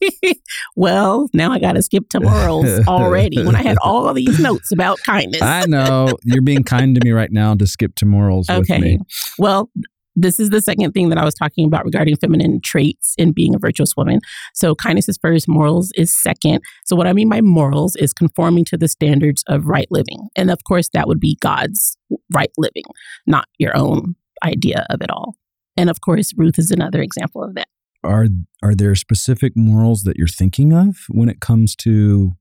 well, 0.75 1.27
now 1.33 1.51
I 1.51 1.59
got 1.59 1.73
to 1.73 1.81
skip 1.81 2.09
to 2.09 2.19
morals 2.19 2.67
already 2.87 3.43
when 3.43 3.55
I 3.55 3.63
had 3.63 3.77
all 3.81 4.13
these 4.13 4.39
notes 4.39 4.71
about 4.71 4.99
kindness. 5.03 5.41
I 5.41 5.65
know 5.65 6.09
you're 6.23 6.41
being 6.41 6.63
kind 6.63 6.95
to 6.95 7.01
me 7.03 7.11
right 7.11 7.31
now 7.31 7.55
to 7.55 7.65
skip 7.65 7.95
to 7.95 8.05
morals 8.05 8.47
with 8.49 8.69
okay. 8.69 8.79
me. 8.79 8.99
Well, 9.39 9.71
this 10.17 10.39
is 10.39 10.49
the 10.49 10.61
second 10.61 10.91
thing 10.93 11.09
that 11.09 11.17
I 11.19 11.23
was 11.23 11.35
talking 11.35 11.65
about 11.65 11.85
regarding 11.85 12.17
feminine 12.17 12.59
traits 12.61 13.13
in 13.19 13.31
being 13.31 13.53
a 13.53 13.59
virtuous 13.59 13.95
woman. 13.95 14.19
So 14.55 14.73
kindness 14.73 15.07
is 15.07 15.17
first, 15.21 15.47
morals 15.47 15.91
is 15.95 16.11
second. 16.11 16.61
So 16.85 16.95
what 16.95 17.05
I 17.05 17.13
mean 17.13 17.29
by 17.29 17.39
morals 17.39 17.95
is 17.95 18.13
conforming 18.13 18.65
to 18.65 18.77
the 18.77 18.87
standards 18.87 19.43
of 19.47 19.67
right 19.67 19.87
living. 19.91 20.27
And 20.35 20.49
of 20.49 20.57
course, 20.67 20.89
that 20.93 21.07
would 21.07 21.19
be 21.19 21.37
God's 21.39 21.95
right 22.33 22.51
living, 22.57 22.85
not 23.27 23.45
your 23.59 23.77
own 23.77 24.15
idea 24.43 24.87
of 24.89 25.01
it 25.01 25.11
all. 25.11 25.35
And 25.77 25.87
of 25.89 26.01
course, 26.01 26.33
Ruth 26.35 26.57
is 26.57 26.71
another 26.71 27.01
example 27.01 27.43
of 27.43 27.53
that. 27.53 27.67
Are 28.03 28.27
are 28.63 28.73
there 28.73 28.95
specific 28.95 29.53
morals 29.55 30.01
that 30.03 30.17
you're 30.17 30.27
thinking 30.27 30.73
of 30.73 30.97
when 31.09 31.29
it 31.29 31.39
comes 31.39 31.75
to 31.77 32.33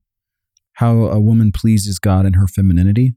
how 0.73 1.05
a 1.05 1.19
woman 1.19 1.51
pleases 1.51 1.99
God 1.99 2.25
in 2.25 2.33
her 2.33 2.47
femininity? 2.47 3.13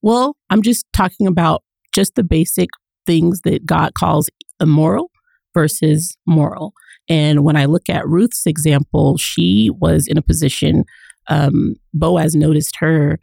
Well, 0.00 0.36
I'm 0.48 0.62
just 0.62 0.86
talking 0.94 1.26
about 1.26 1.62
just 1.94 2.14
the 2.14 2.22
basic 2.22 2.70
things 3.10 3.40
that 3.42 3.66
God 3.66 3.94
calls 3.94 4.30
immoral 4.60 5.10
versus 5.52 6.16
moral. 6.26 6.72
And 7.08 7.42
when 7.42 7.56
I 7.56 7.64
look 7.64 7.88
at 7.88 8.06
Ruth's 8.06 8.46
example, 8.46 9.16
she 9.18 9.68
was 9.84 10.06
in 10.06 10.16
a 10.16 10.22
position, 10.22 10.84
um, 11.26 11.74
Boaz 11.92 12.34
noticed 12.36 12.76
her 12.78 13.18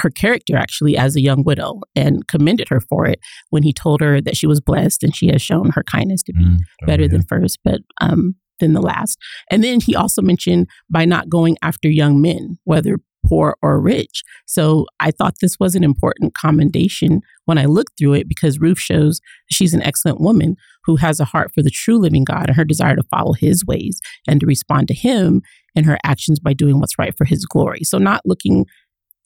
her 0.00 0.10
character 0.10 0.56
actually 0.56 0.96
as 0.96 1.14
a 1.14 1.20
young 1.22 1.44
widow 1.44 1.80
and 1.94 2.26
commended 2.26 2.68
her 2.68 2.80
for 2.80 3.06
it 3.06 3.20
when 3.50 3.62
he 3.62 3.72
told 3.72 4.00
her 4.00 4.20
that 4.20 4.36
she 4.36 4.46
was 4.46 4.60
blessed 4.60 5.04
and 5.04 5.14
she 5.14 5.28
has 5.28 5.40
shown 5.40 5.70
her 5.70 5.84
kindness 5.84 6.20
to 6.24 6.32
be 6.32 6.44
Mm, 6.44 6.58
oh, 6.82 6.86
better 6.86 7.02
yeah. 7.04 7.08
than 7.12 7.22
first, 7.22 7.58
but 7.64 7.80
um, 8.00 8.34
than 8.58 8.72
the 8.72 8.82
last. 8.82 9.16
And 9.52 9.62
then 9.62 9.80
he 9.80 9.94
also 9.94 10.20
mentioned 10.20 10.66
by 10.90 11.04
not 11.04 11.28
going 11.28 11.56
after 11.62 11.88
young 11.88 12.20
men, 12.20 12.58
whether 12.64 12.96
poor 13.26 13.56
or 13.62 13.80
rich. 13.80 14.22
So 14.46 14.86
I 15.00 15.10
thought 15.10 15.36
this 15.40 15.58
was 15.58 15.74
an 15.74 15.84
important 15.84 16.34
commendation 16.34 17.20
when 17.44 17.58
I 17.58 17.64
looked 17.64 17.98
through 17.98 18.14
it 18.14 18.28
because 18.28 18.60
Ruth 18.60 18.78
shows 18.78 19.20
she's 19.50 19.74
an 19.74 19.82
excellent 19.82 20.20
woman 20.20 20.56
who 20.84 20.96
has 20.96 21.20
a 21.20 21.24
heart 21.24 21.52
for 21.54 21.62
the 21.62 21.70
true 21.70 21.98
living 21.98 22.24
God 22.24 22.48
and 22.48 22.56
her 22.56 22.64
desire 22.64 22.96
to 22.96 23.02
follow 23.10 23.32
his 23.32 23.64
ways 23.64 24.00
and 24.28 24.40
to 24.40 24.46
respond 24.46 24.88
to 24.88 24.94
him 24.94 25.42
in 25.74 25.84
her 25.84 25.98
actions 26.04 26.38
by 26.38 26.52
doing 26.52 26.78
what's 26.78 26.98
right 26.98 27.16
for 27.16 27.24
his 27.24 27.44
glory. 27.44 27.80
So 27.82 27.98
not 27.98 28.22
looking 28.24 28.66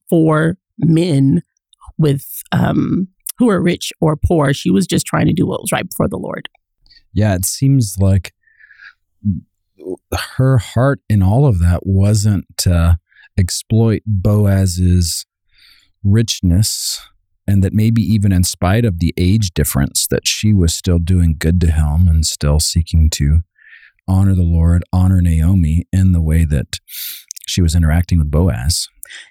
for 0.09 0.57
men 0.79 1.43
with 1.99 2.43
um 2.53 3.09
who 3.39 3.49
are 3.49 3.63
rich 3.63 3.93
or 4.01 4.17
poor. 4.17 4.53
She 4.53 4.71
was 4.71 4.87
just 4.87 5.07
trying 5.07 5.27
to 5.27 5.33
do 5.33 5.47
what 5.47 5.61
was 5.61 5.73
right 5.73 5.89
before 5.89 6.09
the 6.09 6.17
Lord. 6.17 6.49
Yeah, 7.13 7.35
it 7.35 7.45
seems 7.45 7.97
like 7.99 8.33
her 10.37 10.59
heart 10.59 11.01
in 11.09 11.23
all 11.23 11.47
of 11.47 11.61
that 11.61 11.87
wasn't 11.87 12.47
to 12.59 12.99
exploit 13.39 14.03
Boaz's 14.07 15.25
richness, 16.03 17.01
and 17.47 17.63
that 17.63 17.73
maybe 17.73 18.03
even 18.03 18.33
in 18.33 18.45
spite 18.45 18.85
of 18.85 18.99
the 18.99 19.15
age 19.17 19.53
difference, 19.55 20.07
that 20.09 20.27
she 20.27 20.53
was 20.53 20.75
still 20.75 20.99
doing 20.99 21.37
good 21.39 21.61
to 21.63 21.71
him 21.71 22.09
and 22.09 22.27
still 22.27 22.61
seeking 22.61 23.09
to 23.11 23.41
honor 24.07 24.35
the 24.35 24.43
Lord, 24.43 24.83
honor 24.93 25.21
Naomi 25.21 25.87
in 25.93 26.13
the 26.13 26.23
way 26.23 26.45
that 26.45 26.79
she 27.47 27.63
was 27.63 27.75
interacting 27.75 28.19
with 28.19 28.31
Boaz. 28.31 28.89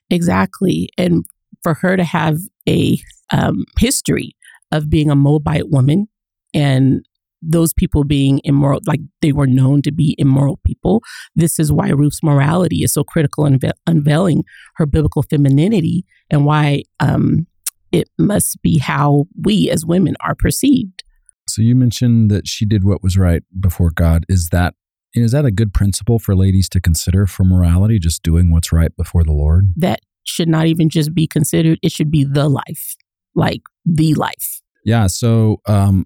Exactly. 0.09 0.89
And 0.97 1.25
for 1.61 1.75
her 1.75 1.97
to 1.97 2.03
have 2.03 2.37
a 2.67 2.99
um, 3.31 3.65
history 3.77 4.35
of 4.71 4.89
being 4.89 5.09
a 5.09 5.15
Moabite 5.15 5.69
woman 5.69 6.07
and 6.53 7.05
those 7.41 7.73
people 7.73 8.03
being 8.03 8.41
immoral, 8.43 8.79
like 8.87 8.99
they 9.21 9.31
were 9.31 9.47
known 9.47 9.81
to 9.83 9.91
be 9.91 10.15
immoral 10.17 10.59
people. 10.65 11.01
This 11.35 11.59
is 11.59 11.71
why 11.71 11.89
Ruth's 11.89 12.23
morality 12.23 12.83
is 12.83 12.93
so 12.93 13.03
critical 13.03 13.45
in 13.45 13.59
unve- 13.59 13.73
unveiling 13.85 14.43
her 14.75 14.85
biblical 14.85 15.23
femininity 15.23 16.05
and 16.29 16.45
why 16.45 16.83
um, 16.99 17.47
it 17.91 18.09
must 18.17 18.61
be 18.61 18.79
how 18.79 19.25
we 19.41 19.69
as 19.69 19.85
women 19.85 20.15
are 20.21 20.35
perceived. 20.35 21.03
So 21.47 21.61
you 21.61 21.75
mentioned 21.75 22.29
that 22.31 22.47
she 22.47 22.65
did 22.65 22.83
what 22.83 23.01
was 23.01 23.17
right 23.17 23.43
before 23.59 23.91
God. 23.91 24.25
Is 24.27 24.49
that 24.51 24.73
is 25.13 25.31
that 25.31 25.45
a 25.45 25.51
good 25.51 25.73
principle 25.73 26.19
for 26.19 26.35
ladies 26.35 26.69
to 26.69 26.81
consider 26.81 27.25
for 27.25 27.43
morality, 27.43 27.97
just 27.97 28.21
doing 28.21 28.51
what's 28.51 28.71
right 28.71 28.95
before 28.95 29.23
the 29.23 29.31
Lord? 29.31 29.73
That 29.75 30.01
should 30.25 30.49
not 30.49 30.67
even 30.67 30.89
just 30.89 31.15
be 31.15 31.25
considered, 31.25 31.79
it 31.81 31.91
should 31.91 32.11
be 32.11 32.23
the 32.23 32.49
life, 32.49 32.95
like 33.33 33.61
the 33.85 34.13
life. 34.13 34.61
Yeah. 34.83 35.07
So, 35.07 35.61
um, 35.65 36.05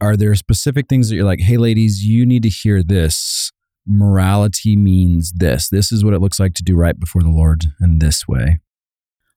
are 0.00 0.16
there 0.16 0.34
specific 0.34 0.88
things 0.88 1.08
that 1.08 1.16
you're 1.16 1.24
like, 1.24 1.40
hey, 1.40 1.56
ladies, 1.56 2.04
you 2.04 2.26
need 2.26 2.42
to 2.42 2.48
hear 2.48 2.82
this? 2.82 3.52
Morality 3.86 4.76
means 4.76 5.32
this. 5.32 5.68
This 5.68 5.90
is 5.90 6.04
what 6.04 6.14
it 6.14 6.20
looks 6.20 6.38
like 6.38 6.54
to 6.54 6.62
do 6.62 6.76
right 6.76 6.98
before 6.98 7.22
the 7.22 7.30
Lord 7.30 7.64
in 7.80 7.98
this 7.98 8.28
way. 8.28 8.60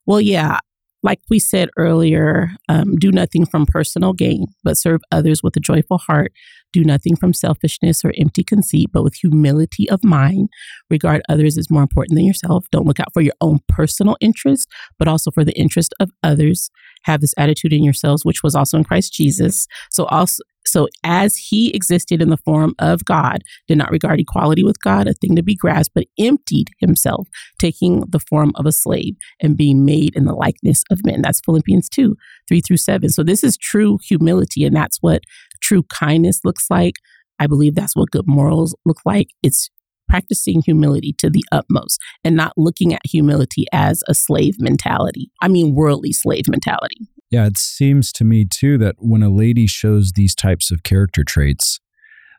Well, 0.05 0.21
yeah, 0.21 0.59
like 1.01 1.19
we 1.29 1.39
said 1.39 1.69
earlier, 1.77 2.51
um, 2.67 2.95
do 2.95 3.11
nothing 3.11 3.45
from 3.45 3.65
personal 3.65 4.13
gain, 4.13 4.47
but 4.63 4.77
serve 4.77 5.01
others 5.11 5.41
with 5.41 5.55
a 5.55 5.59
joyful 5.59 5.99
heart. 5.99 6.31
Do 6.75 6.83
nothing 6.83 7.15
from 7.15 7.33
selfishness 7.33 8.03
or 8.03 8.11
empty 8.17 8.43
conceit, 8.43 8.89
but 8.91 9.01
with 9.01 9.13
humility 9.15 9.89
of 9.89 10.03
mind. 10.03 10.49
Regard 10.89 11.21
others 11.29 11.57
as 11.57 11.71
more 11.71 11.81
important 11.81 12.17
than 12.17 12.25
yourself. 12.25 12.65
Don't 12.69 12.85
look 12.85 12.99
out 12.99 13.13
for 13.13 13.21
your 13.21 13.33
own 13.39 13.59
personal 13.69 14.17
interest, 14.19 14.67
but 14.99 15.07
also 15.07 15.31
for 15.31 15.45
the 15.45 15.57
interest 15.57 15.93
of 16.01 16.11
others. 16.21 16.69
Have 17.05 17.21
this 17.21 17.33
attitude 17.37 17.71
in 17.71 17.81
yourselves, 17.81 18.25
which 18.25 18.43
was 18.43 18.55
also 18.55 18.75
in 18.77 18.83
Christ 18.83 19.13
Jesus. 19.13 19.67
So 19.89 20.03
also, 20.07 20.43
so 20.65 20.89
as 21.05 21.37
he 21.37 21.73
existed 21.73 22.21
in 22.21 22.29
the 22.29 22.35
form 22.43 22.73
of 22.77 23.05
God, 23.05 23.43
did 23.69 23.77
not 23.77 23.91
regard 23.91 24.19
equality 24.19 24.63
with 24.65 24.81
God 24.83 25.07
a 25.07 25.13
thing 25.13 25.37
to 25.37 25.43
be 25.43 25.55
grasped, 25.55 25.93
but 25.95 26.07
emptied 26.19 26.71
himself, 26.79 27.29
taking 27.57 28.03
the 28.09 28.19
form 28.19 28.51
of 28.55 28.65
a 28.65 28.73
slave 28.73 29.15
and 29.39 29.55
being 29.55 29.85
made 29.85 30.13
in 30.13 30.25
the 30.25 30.33
likeness 30.33 30.83
of 30.91 31.05
men. 31.05 31.21
That's 31.21 31.39
Philippians 31.45 31.87
2, 31.87 32.17
3 32.49 32.61
through 32.61 32.77
7. 32.77 33.09
So 33.09 33.23
this 33.23 33.45
is 33.45 33.55
true 33.55 33.97
humility, 34.05 34.65
and 34.65 34.75
that's 34.75 34.97
what 34.99 35.21
true 35.65 35.83
kindness 35.83 36.41
looks 36.43 36.67
like. 36.69 36.95
I 37.39 37.47
believe 37.47 37.75
that's 37.75 37.95
what 37.95 38.11
good 38.11 38.27
morals 38.27 38.75
look 38.85 38.99
like. 39.05 39.27
It's 39.43 39.69
practicing 40.07 40.61
humility 40.61 41.13
to 41.17 41.29
the 41.29 41.43
utmost 41.51 41.99
and 42.23 42.35
not 42.35 42.53
looking 42.55 42.93
at 42.93 43.01
humility 43.03 43.65
as 43.73 44.03
a 44.07 44.13
slave 44.13 44.55
mentality. 44.59 45.31
I 45.41 45.47
mean, 45.47 45.73
worldly 45.73 46.13
slave 46.13 46.47
mentality. 46.47 47.09
Yeah, 47.31 47.47
it 47.47 47.57
seems 47.57 48.11
to 48.13 48.23
me 48.23 48.45
too 48.45 48.77
that 48.77 48.95
when 48.99 49.23
a 49.23 49.29
lady 49.29 49.65
shows 49.65 50.11
these 50.11 50.35
types 50.35 50.71
of 50.71 50.83
character 50.83 51.23
traits, 51.23 51.79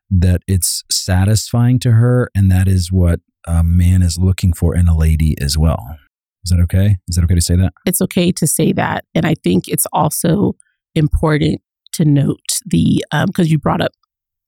that 0.09 0.43
it's 0.47 0.85
satisfying 0.91 1.81
to 1.81 1.93
her, 1.93 2.31
and 2.35 2.51
that 2.51 2.69
is 2.69 2.93
what 2.93 3.21
a 3.47 3.65
man 3.65 4.03
is 4.03 4.17
looking 4.19 4.53
for 4.53 4.77
in 4.77 4.87
a 4.87 4.97
lady 4.97 5.35
as 5.41 5.59
well. 5.59 5.99
Is 6.45 6.51
that 6.51 6.62
okay? 6.62 6.99
Is 7.09 7.17
that 7.17 7.25
okay 7.25 7.35
to 7.35 7.41
say 7.41 7.57
that? 7.57 7.73
It's 7.85 8.01
okay 8.01 8.31
to 8.31 8.47
say 8.47 8.73
that. 8.73 9.05
And 9.17 9.27
I 9.27 9.35
think 9.35 9.65
it's 9.67 9.87
also 9.93 10.55
important 10.95 11.61
to 11.97 12.05
note 12.05 12.61
the, 12.67 13.05
because 13.27 13.51
you 13.51 13.59
brought 13.59 13.81
up 13.81 13.93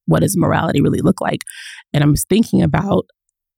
what 0.08 0.20
does 0.20 0.36
morality 0.36 0.80
really 0.80 1.00
look 1.00 1.20
like. 1.20 1.42
And 1.92 2.02
I'm 2.02 2.16
thinking 2.16 2.62
about 2.62 3.06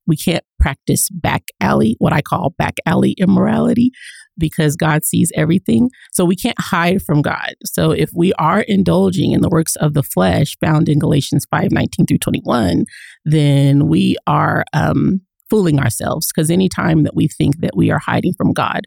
we 0.07 0.17
can't 0.17 0.43
practice 0.59 1.07
back 1.09 1.43
alley, 1.61 1.95
what 1.99 2.13
I 2.13 2.21
call 2.21 2.53
back 2.57 2.75
alley 2.85 3.15
immorality, 3.17 3.91
because 4.37 4.75
God 4.75 5.05
sees 5.05 5.31
everything. 5.35 5.89
So 6.11 6.25
we 6.25 6.35
can't 6.35 6.59
hide 6.59 7.01
from 7.01 7.21
God. 7.21 7.53
So 7.63 7.91
if 7.91 8.09
we 8.13 8.33
are 8.33 8.61
indulging 8.61 9.31
in 9.31 9.41
the 9.41 9.49
works 9.49 9.75
of 9.77 9.93
the 9.93 10.03
flesh 10.03 10.57
found 10.59 10.89
in 10.89 10.99
Galatians 10.99 11.45
5 11.49 11.71
19 11.71 12.05
through 12.05 12.17
21, 12.17 12.85
then 13.25 13.87
we 13.87 14.17
are 14.27 14.65
um, 14.73 15.21
fooling 15.49 15.79
ourselves. 15.79 16.31
Because 16.33 16.49
anytime 16.49 17.03
that 17.03 17.15
we 17.15 17.27
think 17.27 17.61
that 17.61 17.75
we 17.75 17.91
are 17.91 17.99
hiding 17.99 18.33
from 18.33 18.53
God, 18.53 18.81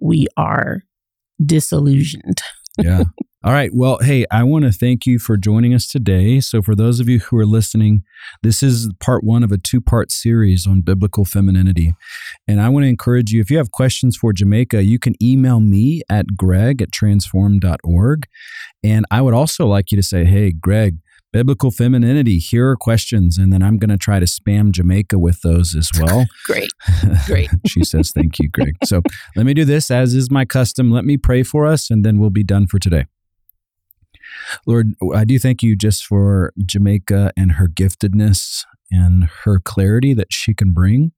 we 0.00 0.28
are 0.36 0.82
disillusioned. 1.44 2.40
yeah. 2.78 3.04
All 3.44 3.52
right. 3.52 3.70
Well, 3.72 3.98
hey, 3.98 4.26
I 4.32 4.42
want 4.42 4.64
to 4.64 4.72
thank 4.72 5.06
you 5.06 5.20
for 5.20 5.36
joining 5.36 5.72
us 5.72 5.86
today. 5.86 6.40
So, 6.40 6.60
for 6.60 6.74
those 6.74 6.98
of 6.98 7.08
you 7.08 7.20
who 7.20 7.38
are 7.38 7.46
listening, 7.46 8.02
this 8.42 8.64
is 8.64 8.90
part 8.98 9.22
one 9.22 9.44
of 9.44 9.52
a 9.52 9.58
two 9.58 9.80
part 9.80 10.10
series 10.10 10.66
on 10.66 10.80
biblical 10.80 11.24
femininity. 11.24 11.92
And 12.48 12.60
I 12.60 12.68
want 12.68 12.82
to 12.82 12.88
encourage 12.88 13.30
you 13.30 13.40
if 13.40 13.48
you 13.48 13.58
have 13.58 13.70
questions 13.70 14.16
for 14.16 14.32
Jamaica, 14.32 14.82
you 14.82 14.98
can 14.98 15.14
email 15.22 15.60
me 15.60 16.02
at 16.10 16.36
greg 16.36 16.82
at 16.82 16.90
transformed.org. 16.90 18.26
And 18.82 19.06
I 19.08 19.20
would 19.20 19.34
also 19.34 19.66
like 19.66 19.92
you 19.92 19.96
to 19.96 20.02
say, 20.02 20.24
hey, 20.24 20.50
Greg, 20.50 20.98
biblical 21.32 21.70
femininity, 21.70 22.38
here 22.38 22.70
are 22.70 22.76
questions. 22.76 23.38
And 23.38 23.52
then 23.52 23.62
I'm 23.62 23.78
going 23.78 23.90
to 23.90 23.98
try 23.98 24.18
to 24.18 24.26
spam 24.26 24.72
Jamaica 24.72 25.16
with 25.16 25.42
those 25.42 25.76
as 25.76 25.90
well. 26.00 26.26
Great. 26.44 26.70
Great. 27.26 27.50
she 27.68 27.84
says, 27.84 28.10
Thank 28.12 28.40
you, 28.40 28.48
Greg. 28.50 28.74
So 28.84 29.00
let 29.36 29.46
me 29.46 29.54
do 29.54 29.64
this 29.64 29.92
as 29.92 30.14
is 30.14 30.28
my 30.28 30.44
custom. 30.44 30.90
Let 30.90 31.04
me 31.04 31.16
pray 31.16 31.44
for 31.44 31.66
us, 31.66 31.88
and 31.88 32.04
then 32.04 32.18
we'll 32.18 32.30
be 32.30 32.42
done 32.42 32.66
for 32.66 32.80
today. 32.80 33.04
Lord, 34.66 34.94
I 35.14 35.24
do 35.24 35.38
thank 35.38 35.62
you 35.62 35.76
just 35.76 36.04
for 36.04 36.52
Jamaica 36.64 37.32
and 37.36 37.52
her 37.52 37.68
giftedness 37.68 38.64
and 38.90 39.28
her 39.44 39.58
clarity 39.58 40.14
that 40.14 40.32
she 40.32 40.54
can 40.54 40.72
bring. 40.72 41.12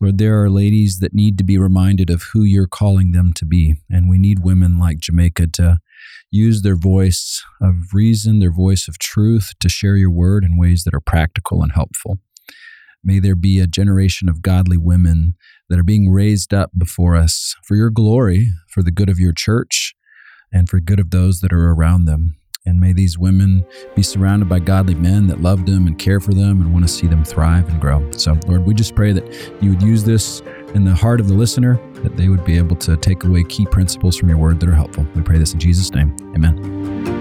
Lord, 0.00 0.16
there 0.16 0.42
are 0.42 0.48
ladies 0.48 0.98
that 1.00 1.12
need 1.12 1.36
to 1.38 1.44
be 1.44 1.58
reminded 1.58 2.08
of 2.08 2.22
who 2.32 2.42
you're 2.42 2.66
calling 2.66 3.12
them 3.12 3.34
to 3.34 3.44
be. 3.44 3.74
And 3.90 4.08
we 4.08 4.18
need 4.18 4.38
women 4.38 4.78
like 4.78 4.98
Jamaica 4.98 5.48
to 5.54 5.78
use 6.30 6.62
their 6.62 6.76
voice 6.76 7.44
of 7.60 7.92
reason, 7.92 8.38
their 8.38 8.52
voice 8.52 8.88
of 8.88 8.98
truth 8.98 9.52
to 9.60 9.68
share 9.68 9.96
your 9.96 10.10
word 10.10 10.42
in 10.42 10.56
ways 10.56 10.84
that 10.84 10.94
are 10.94 11.00
practical 11.00 11.62
and 11.62 11.72
helpful. 11.72 12.18
May 13.04 13.18
there 13.18 13.34
be 13.34 13.60
a 13.60 13.66
generation 13.66 14.28
of 14.28 14.42
godly 14.42 14.76
women 14.76 15.34
that 15.68 15.78
are 15.78 15.84
being 15.84 16.10
raised 16.10 16.54
up 16.54 16.70
before 16.76 17.16
us 17.16 17.54
for 17.64 17.74
your 17.74 17.90
glory, 17.90 18.48
for 18.68 18.82
the 18.82 18.90
good 18.90 19.08
of 19.08 19.18
your 19.18 19.32
church, 19.32 19.94
and 20.52 20.68
for 20.68 20.80
good 20.80 21.00
of 21.00 21.10
those 21.10 21.40
that 21.40 21.52
are 21.52 21.72
around 21.72 22.04
them. 22.04 22.36
And 22.66 22.78
may 22.78 22.92
these 22.92 23.18
women 23.18 23.64
be 23.96 24.02
surrounded 24.02 24.48
by 24.48 24.58
godly 24.58 24.94
men 24.94 25.26
that 25.28 25.40
love 25.40 25.64
them 25.64 25.86
and 25.86 25.98
care 25.98 26.20
for 26.20 26.34
them 26.34 26.60
and 26.60 26.72
want 26.72 26.86
to 26.86 26.92
see 26.92 27.06
them 27.06 27.24
thrive 27.24 27.68
and 27.68 27.80
grow. 27.80 28.08
So, 28.12 28.38
Lord, 28.46 28.66
we 28.66 28.74
just 28.74 28.94
pray 28.94 29.12
that 29.12 29.24
you 29.62 29.70
would 29.70 29.82
use 29.82 30.04
this 30.04 30.40
in 30.74 30.84
the 30.84 30.94
heart 30.94 31.20
of 31.20 31.28
the 31.28 31.34
listener, 31.34 31.80
that 32.02 32.16
they 32.16 32.28
would 32.28 32.44
be 32.44 32.58
able 32.58 32.76
to 32.76 32.96
take 32.98 33.24
away 33.24 33.44
key 33.44 33.64
principles 33.64 34.16
from 34.16 34.28
your 34.28 34.38
word 34.38 34.60
that 34.60 34.68
are 34.68 34.74
helpful. 34.74 35.06
We 35.14 35.22
pray 35.22 35.38
this 35.38 35.54
in 35.54 35.60
Jesus' 35.60 35.90
name. 35.92 36.14
Amen. 36.34 37.19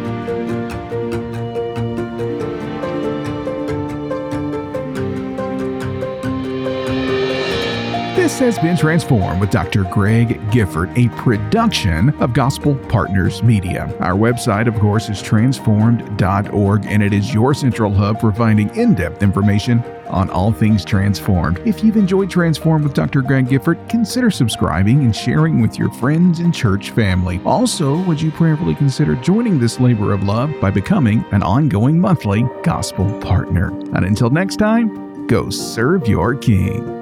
This 8.39 8.55
has 8.55 8.63
been 8.63 8.77
Transformed 8.77 9.41
with 9.41 9.49
Dr. 9.49 9.83
Greg 9.83 10.39
Gifford, 10.49 10.97
a 10.97 11.09
production 11.09 12.17
of 12.21 12.31
Gospel 12.31 12.73
Partners 12.73 13.43
Media. 13.43 13.93
Our 13.99 14.13
website, 14.13 14.65
of 14.65 14.79
course, 14.79 15.09
is 15.09 15.21
transformed.org, 15.21 16.85
and 16.85 17.03
it 17.03 17.11
is 17.11 17.33
your 17.33 17.53
central 17.53 17.93
hub 17.93 18.21
for 18.21 18.31
finding 18.31 18.73
in 18.77 18.95
depth 18.95 19.23
information 19.23 19.83
on 20.07 20.29
all 20.29 20.53
things 20.53 20.85
transformed. 20.85 21.59
If 21.65 21.83
you've 21.83 21.97
enjoyed 21.97 22.29
Transformed 22.29 22.85
with 22.85 22.93
Dr. 22.93 23.21
Greg 23.21 23.49
Gifford, 23.49 23.77
consider 23.89 24.31
subscribing 24.31 25.03
and 25.03 25.13
sharing 25.13 25.61
with 25.61 25.77
your 25.77 25.91
friends 25.95 26.39
and 26.39 26.55
church 26.55 26.91
family. 26.91 27.41
Also, 27.43 28.01
would 28.05 28.21
you 28.21 28.31
prayerfully 28.31 28.75
consider 28.75 29.15
joining 29.15 29.59
this 29.59 29.81
labor 29.81 30.13
of 30.13 30.23
love 30.23 30.49
by 30.61 30.71
becoming 30.71 31.25
an 31.33 31.43
ongoing 31.43 31.99
monthly 31.99 32.45
gospel 32.63 33.11
partner? 33.19 33.77
And 33.93 34.05
until 34.05 34.29
next 34.29 34.55
time, 34.55 35.27
go 35.27 35.49
serve 35.49 36.07
your 36.07 36.35
King. 36.35 36.98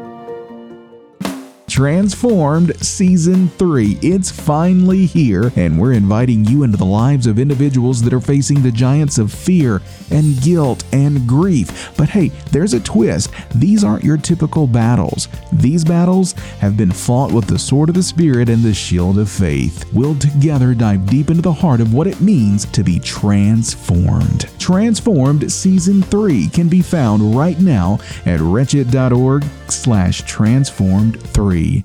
Transformed 1.70 2.74
Season 2.78 3.50
3. 3.50 4.00
It's 4.02 4.32
finally 4.32 5.06
here, 5.06 5.52
and 5.58 5.78
we're 5.78 5.92
inviting 5.92 6.46
you 6.46 6.64
into 6.64 6.78
the 6.78 6.86
lives 6.86 7.28
of 7.28 7.38
individuals 7.38 8.02
that 8.04 8.14
are 8.14 8.22
facing 8.22 8.64
the 8.64 8.72
giants 8.72 9.18
of 9.18 9.34
fear 9.34 9.82
and 10.10 10.42
guilt 10.42 10.86
and 10.94 11.28
grief. 11.28 11.92
But 11.98 12.08
hey, 12.08 12.30
there's 12.52 12.74
a 12.74 12.80
twist. 12.80 13.32
These 13.54 13.84
aren't 13.84 14.06
your 14.06 14.16
typical 14.16 14.66
battles. 14.66 15.28
These 15.52 15.84
battles 15.84 16.32
have 16.62 16.78
been 16.78 16.92
fought 16.92 17.34
with 17.34 17.48
the 17.48 17.60
sword 17.60 17.90
of 17.90 17.96
the 17.96 18.02
Spirit 18.02 18.48
and 18.48 18.64
the 18.64 18.74
shield 18.74 19.20
of 19.20 19.30
faith. 19.30 19.92
We'll 19.92 20.16
together 20.16 20.74
dive 20.74 21.06
deep 21.08 21.30
into 21.30 21.42
the 21.42 21.52
heart 21.52 21.82
of 21.82 21.94
what 21.94 22.08
it 22.08 22.22
means 22.22 22.64
to 22.68 22.82
be 22.82 22.98
transformed. 22.98 24.50
Transformed 24.58 25.52
Season 25.52 26.02
3 26.02 26.48
can 26.48 26.70
be 26.70 26.82
found 26.82 27.36
right 27.36 27.60
now 27.60 28.00
at 28.26 28.40
wretched.org 28.40 29.44
slash 29.70 30.22
transformed 30.22 31.22
3 31.22 31.57
free 31.58 31.84